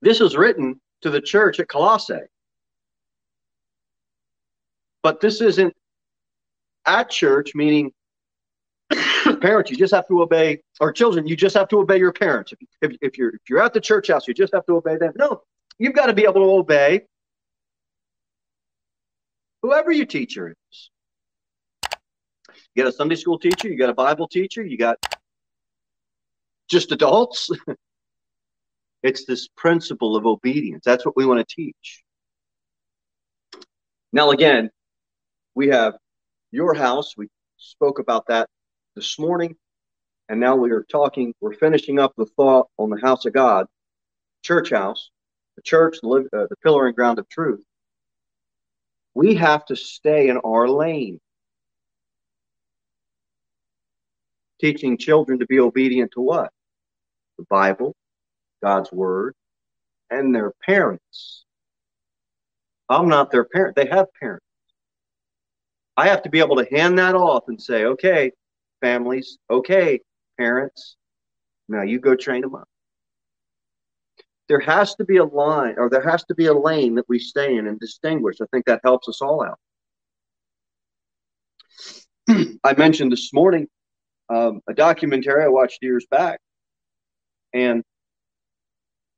This 0.00 0.20
is 0.20 0.36
written 0.36 0.80
to 1.02 1.10
the 1.10 1.20
church 1.20 1.60
at 1.60 1.68
Colossae. 1.68 2.14
But 5.02 5.20
this 5.20 5.42
isn't 5.42 5.74
at 6.86 7.10
church, 7.10 7.54
meaning 7.54 7.92
parents, 9.40 9.70
you 9.70 9.76
just 9.76 9.94
have 9.94 10.06
to 10.08 10.22
obey, 10.22 10.62
or 10.80 10.92
children, 10.92 11.26
you 11.26 11.36
just 11.36 11.56
have 11.56 11.68
to 11.68 11.78
obey 11.78 11.98
your 11.98 12.12
parents. 12.12 12.52
If, 12.52 12.58
if, 12.82 12.98
if, 13.00 13.18
you're, 13.18 13.30
if 13.30 13.42
you're 13.48 13.62
at 13.62 13.72
the 13.72 13.80
church 13.80 14.08
house, 14.08 14.26
you 14.28 14.34
just 14.34 14.54
have 14.54 14.66
to 14.66 14.76
obey 14.76 14.96
them. 14.96 15.12
No, 15.16 15.42
You've 15.78 15.94
got 15.94 16.06
to 16.06 16.12
be 16.12 16.22
able 16.22 16.34
to 16.34 16.50
obey 16.50 17.02
whoever 19.62 19.90
your 19.90 20.06
teacher 20.06 20.54
is. 20.70 20.90
You 22.74 22.84
got 22.84 22.88
a 22.88 22.92
Sunday 22.92 23.16
school 23.16 23.38
teacher, 23.38 23.68
you 23.68 23.78
got 23.78 23.90
a 23.90 23.94
Bible 23.94 24.28
teacher, 24.28 24.64
you 24.64 24.76
got 24.76 24.98
just 26.68 26.92
adults. 26.92 27.50
it's 29.02 29.24
this 29.24 29.48
principle 29.56 30.16
of 30.16 30.26
obedience. 30.26 30.82
That's 30.84 31.04
what 31.04 31.16
we 31.16 31.26
want 31.26 31.46
to 31.46 31.54
teach. 31.54 32.02
Now, 34.12 34.30
again, 34.30 34.70
we 35.54 35.68
have 35.68 35.94
your 36.52 36.74
house. 36.74 37.16
We 37.16 37.28
spoke 37.56 37.98
about 37.98 38.26
that 38.28 38.48
this 38.94 39.18
morning. 39.18 39.56
And 40.28 40.40
now 40.40 40.56
we 40.56 40.70
are 40.70 40.84
talking, 40.90 41.34
we're 41.40 41.54
finishing 41.54 41.98
up 41.98 42.12
the 42.16 42.26
thought 42.26 42.68
on 42.78 42.90
the 42.90 43.00
house 43.00 43.26
of 43.26 43.32
God, 43.32 43.66
church 44.42 44.70
house 44.70 45.10
the 45.56 45.62
church, 45.62 45.98
the, 46.02 46.28
uh, 46.32 46.46
the 46.48 46.56
pillar 46.62 46.86
and 46.86 46.96
ground 46.96 47.18
of 47.18 47.28
truth, 47.28 47.64
we 49.14 49.34
have 49.34 49.64
to 49.66 49.76
stay 49.76 50.28
in 50.28 50.38
our 50.38 50.68
lane. 50.68 51.20
Teaching 54.60 54.98
children 54.98 55.38
to 55.40 55.46
be 55.46 55.60
obedient 55.60 56.12
to 56.12 56.20
what? 56.20 56.50
The 57.38 57.44
Bible, 57.48 57.94
God's 58.62 58.90
Word, 58.90 59.34
and 60.10 60.34
their 60.34 60.52
parents. 60.64 61.44
I'm 62.88 63.08
not 63.08 63.30
their 63.30 63.44
parent. 63.44 63.76
They 63.76 63.86
have 63.86 64.06
parents. 64.18 64.44
I 65.96 66.08
have 66.08 66.22
to 66.22 66.28
be 66.28 66.40
able 66.40 66.56
to 66.56 66.66
hand 66.70 66.98
that 66.98 67.14
off 67.14 67.44
and 67.48 67.60
say, 67.60 67.84
okay, 67.84 68.32
families, 68.84 69.38
okay, 69.50 70.00
parents, 70.38 70.96
now 71.68 71.82
you 71.82 71.98
go 71.98 72.14
train 72.14 72.42
them 72.42 72.54
up 72.54 72.68
there 74.48 74.60
has 74.60 74.94
to 74.96 75.04
be 75.04 75.16
a 75.16 75.24
line 75.24 75.74
or 75.78 75.88
there 75.88 76.08
has 76.08 76.24
to 76.24 76.34
be 76.34 76.46
a 76.46 76.54
lane 76.54 76.94
that 76.96 77.08
we 77.08 77.18
stay 77.18 77.56
in 77.56 77.66
and 77.66 77.80
distinguish. 77.80 78.36
I 78.40 78.46
think 78.52 78.66
that 78.66 78.80
helps 78.84 79.08
us 79.08 79.22
all 79.22 79.42
out. 79.42 79.58
I 82.64 82.74
mentioned 82.76 83.12
this 83.12 83.32
morning 83.32 83.66
um, 84.28 84.60
a 84.68 84.74
documentary 84.74 85.42
I 85.42 85.48
watched 85.48 85.78
years 85.82 86.06
back, 86.10 86.40
and 87.52 87.82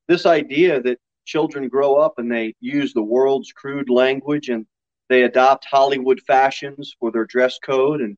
this 0.07 0.25
idea 0.25 0.81
that 0.81 0.99
children 1.25 1.67
grow 1.67 1.95
up 1.95 2.13
and 2.17 2.31
they 2.31 2.53
use 2.61 2.93
the 2.93 3.03
world's 3.03 3.51
crude 3.51 3.89
language 3.89 4.49
and 4.49 4.65
they 5.09 5.23
adopt 5.23 5.65
Hollywood 5.65 6.21
fashions 6.25 6.95
for 6.99 7.11
their 7.11 7.25
dress 7.25 7.57
code 7.59 8.01
and 8.01 8.17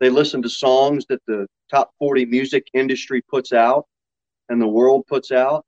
they 0.00 0.10
listen 0.10 0.42
to 0.42 0.48
songs 0.48 1.04
that 1.08 1.20
the 1.26 1.46
top 1.70 1.90
40 1.98 2.26
music 2.26 2.66
industry 2.74 3.22
puts 3.22 3.52
out 3.52 3.86
and 4.48 4.60
the 4.60 4.66
world 4.66 5.06
puts 5.06 5.30
out 5.30 5.64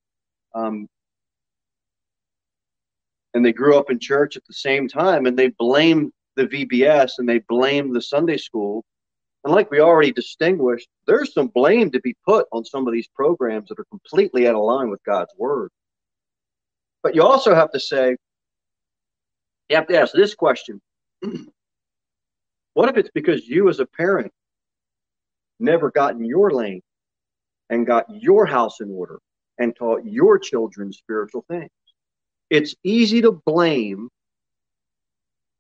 um, 0.54 0.88
and 3.34 3.44
they 3.44 3.52
grew 3.52 3.78
up 3.78 3.90
in 3.90 3.98
church 3.98 4.36
at 4.36 4.44
the 4.46 4.52
same 4.52 4.88
time, 4.88 5.26
and 5.26 5.38
they 5.38 5.48
blame 5.48 6.12
the 6.36 6.46
VBS 6.46 7.12
and 7.18 7.28
they 7.28 7.38
blame 7.48 7.92
the 7.92 8.00
Sunday 8.00 8.36
school. 8.36 8.84
And 9.44 9.52
like 9.52 9.70
we 9.70 9.80
already 9.80 10.12
distinguished, 10.12 10.88
there's 11.06 11.32
some 11.32 11.48
blame 11.48 11.90
to 11.90 12.00
be 12.00 12.14
put 12.26 12.46
on 12.52 12.64
some 12.64 12.86
of 12.86 12.92
these 12.92 13.08
programs 13.08 13.68
that 13.68 13.78
are 13.78 13.86
completely 13.90 14.46
out 14.46 14.54
of 14.54 14.62
line 14.62 14.90
with 14.90 15.02
God's 15.04 15.32
word. 15.36 15.70
But 17.02 17.14
you 17.14 17.22
also 17.22 17.54
have 17.54 17.72
to 17.72 17.80
say, 17.80 18.16
you 19.68 19.76
have 19.76 19.88
to 19.88 19.98
ask 19.98 20.12
this 20.12 20.34
question 20.34 20.80
What 22.74 22.88
if 22.88 22.96
it's 22.96 23.10
because 23.14 23.46
you, 23.46 23.68
as 23.68 23.80
a 23.80 23.86
parent, 23.86 24.32
never 25.58 25.90
got 25.90 26.14
in 26.14 26.24
your 26.24 26.50
lane 26.50 26.82
and 27.70 27.86
got 27.86 28.04
your 28.10 28.44
house 28.44 28.80
in 28.80 28.90
order 28.90 29.18
and 29.58 29.74
taught 29.74 30.04
your 30.04 30.38
children 30.38 30.92
spiritual 30.92 31.44
things. 31.48 31.70
It's 32.50 32.74
easy 32.84 33.22
to 33.22 33.40
blame 33.46 34.08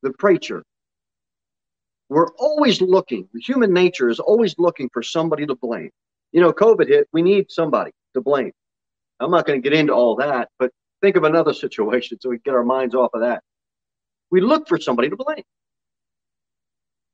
the 0.02 0.12
preacher. 0.12 0.62
We're 2.08 2.32
always 2.38 2.82
looking, 2.82 3.28
human 3.34 3.72
nature 3.72 4.10
is 4.10 4.20
always 4.20 4.54
looking 4.58 4.90
for 4.92 5.02
somebody 5.02 5.46
to 5.46 5.54
blame. 5.54 5.90
You 6.32 6.40
know, 6.40 6.52
COVID 6.52 6.88
hit, 6.88 7.08
we 7.12 7.22
need 7.22 7.50
somebody. 7.50 7.92
to 8.14 8.20
blame. 8.20 8.52
I'm 9.20 9.30
not 9.30 9.46
going 9.46 9.62
to 9.62 9.70
get 9.70 9.78
into 9.78 9.94
all 9.94 10.16
that, 10.16 10.50
but 10.58 10.70
think 11.00 11.16
of 11.16 11.24
another 11.24 11.54
situation 11.64 12.18
so 12.20 12.28
we 12.28 12.38
get 12.38 12.54
our 12.54 12.64
minds 12.64 12.94
off 12.94 13.10
of 13.14 13.22
that. 13.22 13.42
We 14.30 14.40
look 14.40 14.68
for 14.68 14.78
somebody 14.78 15.08
to 15.08 15.16
blame. 15.16 15.44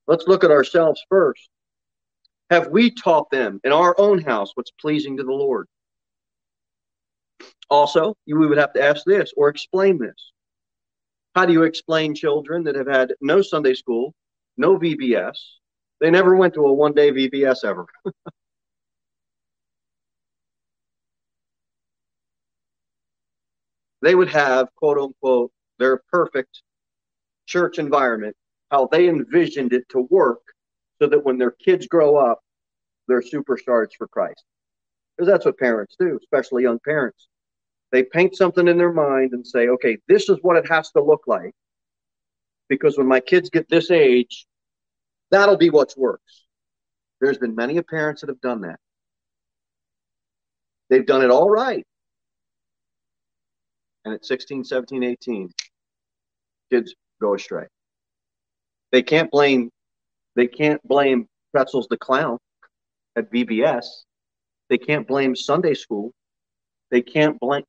Let's 0.09 0.27
look 0.27 0.43
at 0.43 0.51
ourselves 0.51 1.01
first. 1.11 1.51
Have 2.49 2.69
we 2.69 2.91
taught 2.91 3.31
them 3.31 3.61
in 3.63 3.73
our 3.73 3.95
own 3.99 4.23
house 4.23 4.53
what's 4.55 4.71
pleasing 4.81 5.19
to 5.19 5.23
the 5.23 5.33
Lord? 5.33 5.69
Also, 7.69 8.15
we 8.27 8.47
would 8.47 8.57
have 8.57 8.73
to 8.73 8.83
ask 8.83 9.05
this 9.05 9.35
or 9.37 9.51
explain 9.51 9.99
this. 9.99 10.33
How 11.35 11.45
do 11.45 11.53
you 11.53 11.65
explain 11.65 12.15
children 12.15 12.65
that 12.65 12.75
have 12.75 12.87
had 12.87 13.13
no 13.21 13.43
Sunday 13.43 13.75
school, 13.75 14.15
no 14.57 14.79
VBS? 14.79 15.37
They 16.01 16.11
never 16.11 16.35
went 16.37 16.55
to 16.55 16.65
a 16.65 16.73
one 16.73 16.95
day 16.95 17.13
VBS 17.13 17.63
ever. 17.65 17.85
they 24.01 24.15
would 24.15 24.31
have, 24.31 24.69
quote 24.75 24.97
unquote, 24.97 25.53
their 25.79 26.01
perfect 26.11 26.63
church 27.47 27.79
environment, 27.79 28.35
how 28.71 28.89
they 28.91 29.09
envisioned 29.09 29.73
it 29.73 29.89
to 29.91 30.07
work 30.11 30.41
so 31.01 31.09
that 31.09 31.25
when 31.25 31.39
their 31.39 31.53
kids 31.53 31.87
grow 31.87 32.17
up, 32.17 32.41
they're 33.07 33.23
superstars 33.23 33.89
for 33.97 34.09
Christ. 34.09 34.45
Because 35.17 35.31
that's 35.31 35.47
what 35.47 35.59
parents 35.59 35.97
do, 35.99 36.19
especially 36.23 36.63
young 36.63 36.79
parents. 36.85 37.29
They 37.91 38.03
paint 38.03 38.37
something 38.37 38.69
in 38.69 38.77
their 38.77 38.93
mind 38.93 39.33
and 39.33 39.47
say, 39.47 39.69
okay, 39.69 39.99
this 40.09 40.29
is 40.29 40.39
what 40.43 40.57
it 40.57 40.69
has 40.69 40.91
to 40.93 41.03
look 41.03 41.23
like. 41.27 41.53
Because 42.69 42.99
when 42.99 43.07
my 43.07 43.21
kids 43.21 43.49
get 43.49 43.69
this 43.69 43.91
age, 43.91 44.47
that'll 45.31 45.57
be 45.57 45.71
what 45.71 45.95
works. 45.97 46.45
There's 47.21 47.39
been 47.39 47.55
many 47.55 47.81
parents 47.81 48.21
that 48.21 48.29
have 48.29 48.41
done 48.41 48.61
that. 48.63 48.79
They've 50.91 51.07
done 51.07 51.23
it 51.23 51.31
all 51.31 51.51
right. 51.51 51.85
And 54.05 54.15
at 54.15 54.25
16, 54.25 54.65
17, 54.65 55.03
18, 55.03 55.51
kids 56.71 56.95
go 57.21 57.35
astray. 57.35 57.67
They 58.91 59.03
can't 59.03 59.31
blame 59.31 59.71
they 60.39 60.47
can't 60.47 60.81
blame 60.87 61.27
Pretzels 61.53 61.89
the 61.91 61.97
clown 61.97 62.39
at 63.17 63.29
VBS. 63.33 63.85
They 64.69 64.79
can't 64.79 65.07
blame 65.07 65.35
Sunday 65.35 65.75
school. 65.75 66.13
They 66.93 67.03
can't 67.03 67.41
blame 67.41 67.65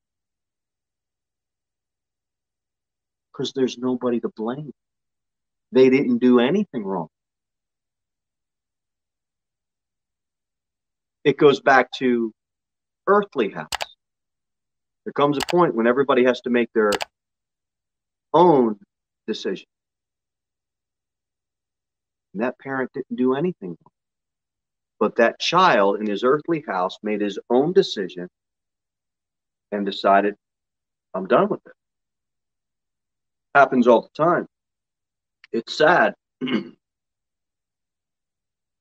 because 3.31 3.53
there's 3.53 3.79
nobody 3.79 4.19
to 4.19 4.29
blame. 4.35 4.71
They 5.71 5.89
didn't 5.89 6.19
do 6.19 6.39
anything 6.39 6.83
wrong. 6.83 7.07
It 11.23 11.37
goes 11.37 11.59
back 11.59 11.91
to 11.97 12.31
earthly 13.07 13.49
house. 13.49 13.67
There 15.05 15.13
comes 15.13 15.37
a 15.37 15.45
point 15.49 15.73
when 15.73 15.87
everybody 15.87 16.23
has 16.25 16.41
to 16.41 16.51
make 16.51 16.69
their 16.73 16.91
own 18.33 18.77
decision. 19.25 19.65
And 22.33 22.43
that 22.43 22.59
parent 22.59 22.91
didn't 22.93 23.15
do 23.15 23.35
anything. 23.35 23.77
But 24.99 25.15
that 25.15 25.39
child 25.39 25.99
in 25.99 26.07
his 26.07 26.23
earthly 26.23 26.63
house 26.67 26.97
made 27.01 27.21
his 27.21 27.39
own 27.49 27.73
decision 27.73 28.27
and 29.71 29.85
decided, 29.85 30.35
I'm 31.13 31.25
done 31.25 31.49
with 31.49 31.61
it. 31.65 31.73
Happens 33.55 33.87
all 33.87 34.01
the 34.01 34.23
time. 34.23 34.45
It's 35.51 35.77
sad. 35.77 36.13
but 36.39 36.75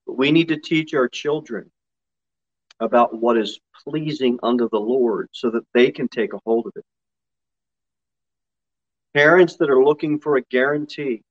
we 0.07 0.31
need 0.31 0.49
to 0.49 0.59
teach 0.59 0.93
our 0.95 1.09
children 1.09 1.71
about 2.81 3.19
what 3.19 3.37
is 3.37 3.61
pleasing 3.85 4.39
unto 4.43 4.69
the 4.69 4.81
Lord 4.81 5.29
so 5.33 5.51
that 5.51 5.65
they 5.75 5.91
can 5.91 6.09
take 6.09 6.33
a 6.33 6.41
hold 6.45 6.67
of 6.67 6.73
it. 6.77 6.85
Parents 9.15 9.57
that 9.57 9.71
are 9.71 9.83
looking 9.83 10.21
for 10.21 10.37
a 10.37 10.43
guarantee, 10.43 11.23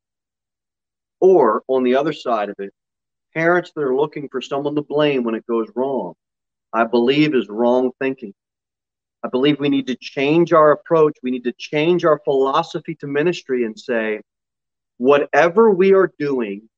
or 1.20 1.64
on 1.68 1.84
the 1.84 1.96
other 1.96 2.14
side 2.14 2.50
of 2.50 2.56
it, 2.60 2.74
parents 3.34 3.72
that 3.76 3.82
are 3.82 3.96
looking 3.96 4.30
for 4.30 4.42
someone 4.42 4.76
to 4.76 4.82
blame 4.82 5.24
when 5.24 5.36
it 5.36 5.46
goes 5.48 5.68
wrong, 5.76 6.14
I 6.74 6.86
believe 6.86 7.36
is 7.36 7.50
wrong 7.50 7.92
thinking. 8.00 8.34
I 9.24 9.30
believe 9.30 9.60
we 9.60 9.70
need 9.70 9.88
to 9.88 9.96
change 9.96 10.54
our 10.54 10.72
approach. 10.72 11.18
We 11.24 11.32
need 11.32 11.44
to 11.46 11.54
change 11.58 12.06
our 12.06 12.20
philosophy 12.24 12.96
to 12.96 13.08
ministry 13.08 13.66
and 13.66 13.78
say, 13.78 14.22
whatever 14.98 15.72
we 15.72 15.94
are 15.94 16.12
doing, 16.20 16.70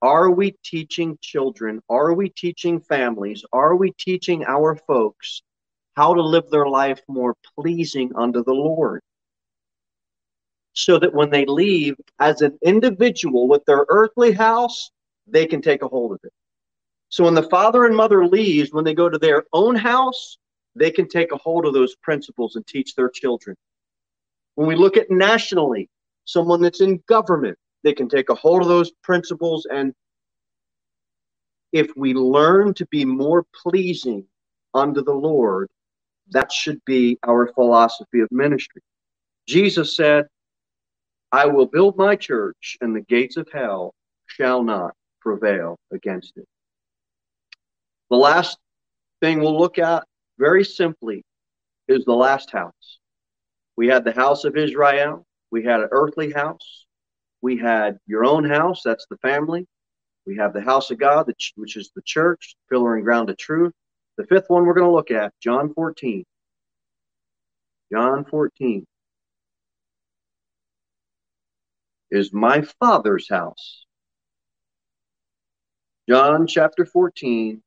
are 0.00 0.30
we 0.30 0.56
teaching 0.64 1.18
children? 1.20 1.82
Are 1.88 2.12
we 2.12 2.28
teaching 2.28 2.80
families? 2.80 3.44
Are 3.52 3.74
we 3.74 3.92
teaching 3.98 4.44
our 4.44 4.76
folks 4.76 5.42
how 5.96 6.14
to 6.14 6.22
live 6.22 6.48
their 6.50 6.68
life 6.68 7.00
more 7.08 7.34
pleasing 7.58 8.12
unto 8.14 8.44
the 8.44 8.52
Lord? 8.52 9.02
So 10.78 10.96
that 11.00 11.12
when 11.12 11.30
they 11.30 11.44
leave 11.44 11.96
as 12.20 12.40
an 12.40 12.56
individual 12.62 13.48
with 13.48 13.64
their 13.64 13.84
earthly 13.88 14.30
house, 14.30 14.92
they 15.26 15.44
can 15.44 15.60
take 15.60 15.82
a 15.82 15.88
hold 15.88 16.12
of 16.12 16.20
it. 16.22 16.32
So 17.08 17.24
when 17.24 17.34
the 17.34 17.50
father 17.50 17.84
and 17.84 17.96
mother 17.96 18.24
leaves, 18.24 18.72
when 18.72 18.84
they 18.84 18.94
go 18.94 19.08
to 19.08 19.18
their 19.18 19.42
own 19.52 19.74
house, 19.74 20.38
they 20.76 20.92
can 20.92 21.08
take 21.08 21.32
a 21.32 21.36
hold 21.36 21.66
of 21.66 21.74
those 21.74 21.96
principles 21.96 22.54
and 22.54 22.64
teach 22.64 22.94
their 22.94 23.08
children. 23.08 23.56
When 24.54 24.68
we 24.68 24.76
look 24.76 24.96
at 24.96 25.10
nationally, 25.10 25.88
someone 26.26 26.62
that's 26.62 26.80
in 26.80 27.02
government, 27.08 27.58
they 27.82 27.92
can 27.92 28.08
take 28.08 28.30
a 28.30 28.36
hold 28.36 28.62
of 28.62 28.68
those 28.68 28.92
principles. 29.02 29.66
And 29.68 29.92
if 31.72 31.90
we 31.96 32.14
learn 32.14 32.72
to 32.74 32.86
be 32.86 33.04
more 33.04 33.44
pleasing 33.52 34.24
unto 34.74 35.02
the 35.02 35.12
Lord, 35.12 35.68
that 36.30 36.52
should 36.52 36.80
be 36.84 37.18
our 37.26 37.52
philosophy 37.52 38.20
of 38.20 38.28
ministry. 38.30 38.82
Jesus 39.48 39.96
said, 39.96 40.26
I 41.30 41.46
will 41.46 41.66
build 41.66 41.96
my 41.96 42.16
church, 42.16 42.78
and 42.80 42.96
the 42.96 43.02
gates 43.02 43.36
of 43.36 43.48
hell 43.52 43.94
shall 44.26 44.62
not 44.62 44.94
prevail 45.20 45.78
against 45.92 46.32
it. 46.36 46.46
The 48.10 48.16
last 48.16 48.58
thing 49.20 49.40
we'll 49.40 49.58
look 49.58 49.78
at 49.78 50.04
very 50.38 50.64
simply 50.64 51.22
is 51.86 52.04
the 52.04 52.14
last 52.14 52.50
house. 52.50 52.98
We 53.76 53.88
had 53.88 54.04
the 54.04 54.12
house 54.12 54.44
of 54.44 54.56
Israel, 54.56 55.26
we 55.50 55.64
had 55.64 55.80
an 55.80 55.88
earthly 55.90 56.32
house, 56.32 56.86
we 57.42 57.58
had 57.58 57.98
your 58.06 58.24
own 58.24 58.44
house, 58.44 58.82
that's 58.82 59.06
the 59.10 59.18
family. 59.18 59.66
We 60.26 60.36
have 60.36 60.52
the 60.52 60.60
house 60.60 60.90
of 60.90 60.98
God, 60.98 61.26
which 61.56 61.76
is 61.76 61.90
the 61.94 62.02
church, 62.02 62.54
pillar 62.68 62.96
and 62.96 63.04
ground 63.04 63.30
of 63.30 63.38
truth. 63.38 63.72
The 64.18 64.26
fifth 64.26 64.46
one 64.48 64.66
we're 64.66 64.74
going 64.74 64.88
to 64.88 64.94
look 64.94 65.10
at, 65.10 65.32
John 65.40 65.72
14. 65.72 66.24
John 67.90 68.24
14 68.26 68.84
is 72.10 72.32
my 72.32 72.62
Father's 72.80 73.28
house. 73.28 73.86
John 76.08 76.46
chapter 76.46 76.86
14. 76.86 77.62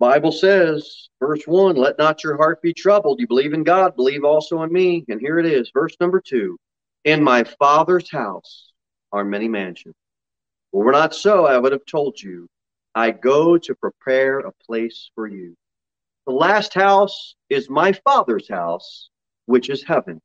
Bible 0.00 0.32
says, 0.32 1.08
verse 1.20 1.44
1, 1.46 1.76
let 1.76 1.96
not 1.96 2.24
your 2.24 2.36
heart 2.36 2.60
be 2.60 2.74
troubled. 2.74 3.20
You 3.20 3.28
believe 3.28 3.52
in 3.52 3.62
God, 3.62 3.94
believe 3.94 4.24
also 4.24 4.62
in 4.62 4.72
me. 4.72 5.04
And 5.08 5.20
here 5.20 5.38
it 5.38 5.46
is, 5.46 5.70
verse 5.72 5.94
number 6.00 6.20
2. 6.20 6.56
In 7.04 7.22
my 7.22 7.44
Father's 7.44 8.10
house 8.10 8.72
are 9.12 9.24
many 9.24 9.46
mansions. 9.46 9.94
Well, 10.72 10.84
we're 10.84 10.90
not 10.90 11.14
so, 11.14 11.46
I 11.46 11.56
would 11.56 11.70
have 11.70 11.86
told 11.86 12.20
you. 12.20 12.48
I 12.96 13.12
go 13.12 13.56
to 13.56 13.74
prepare 13.76 14.40
a 14.40 14.52
place 14.66 15.10
for 15.14 15.28
you. 15.28 15.54
The 16.26 16.32
last 16.32 16.74
house 16.74 17.36
is 17.48 17.70
my 17.70 17.92
Father's 17.92 18.48
house, 18.48 19.08
which 19.46 19.70
is 19.70 19.84
heaven. 19.84 20.20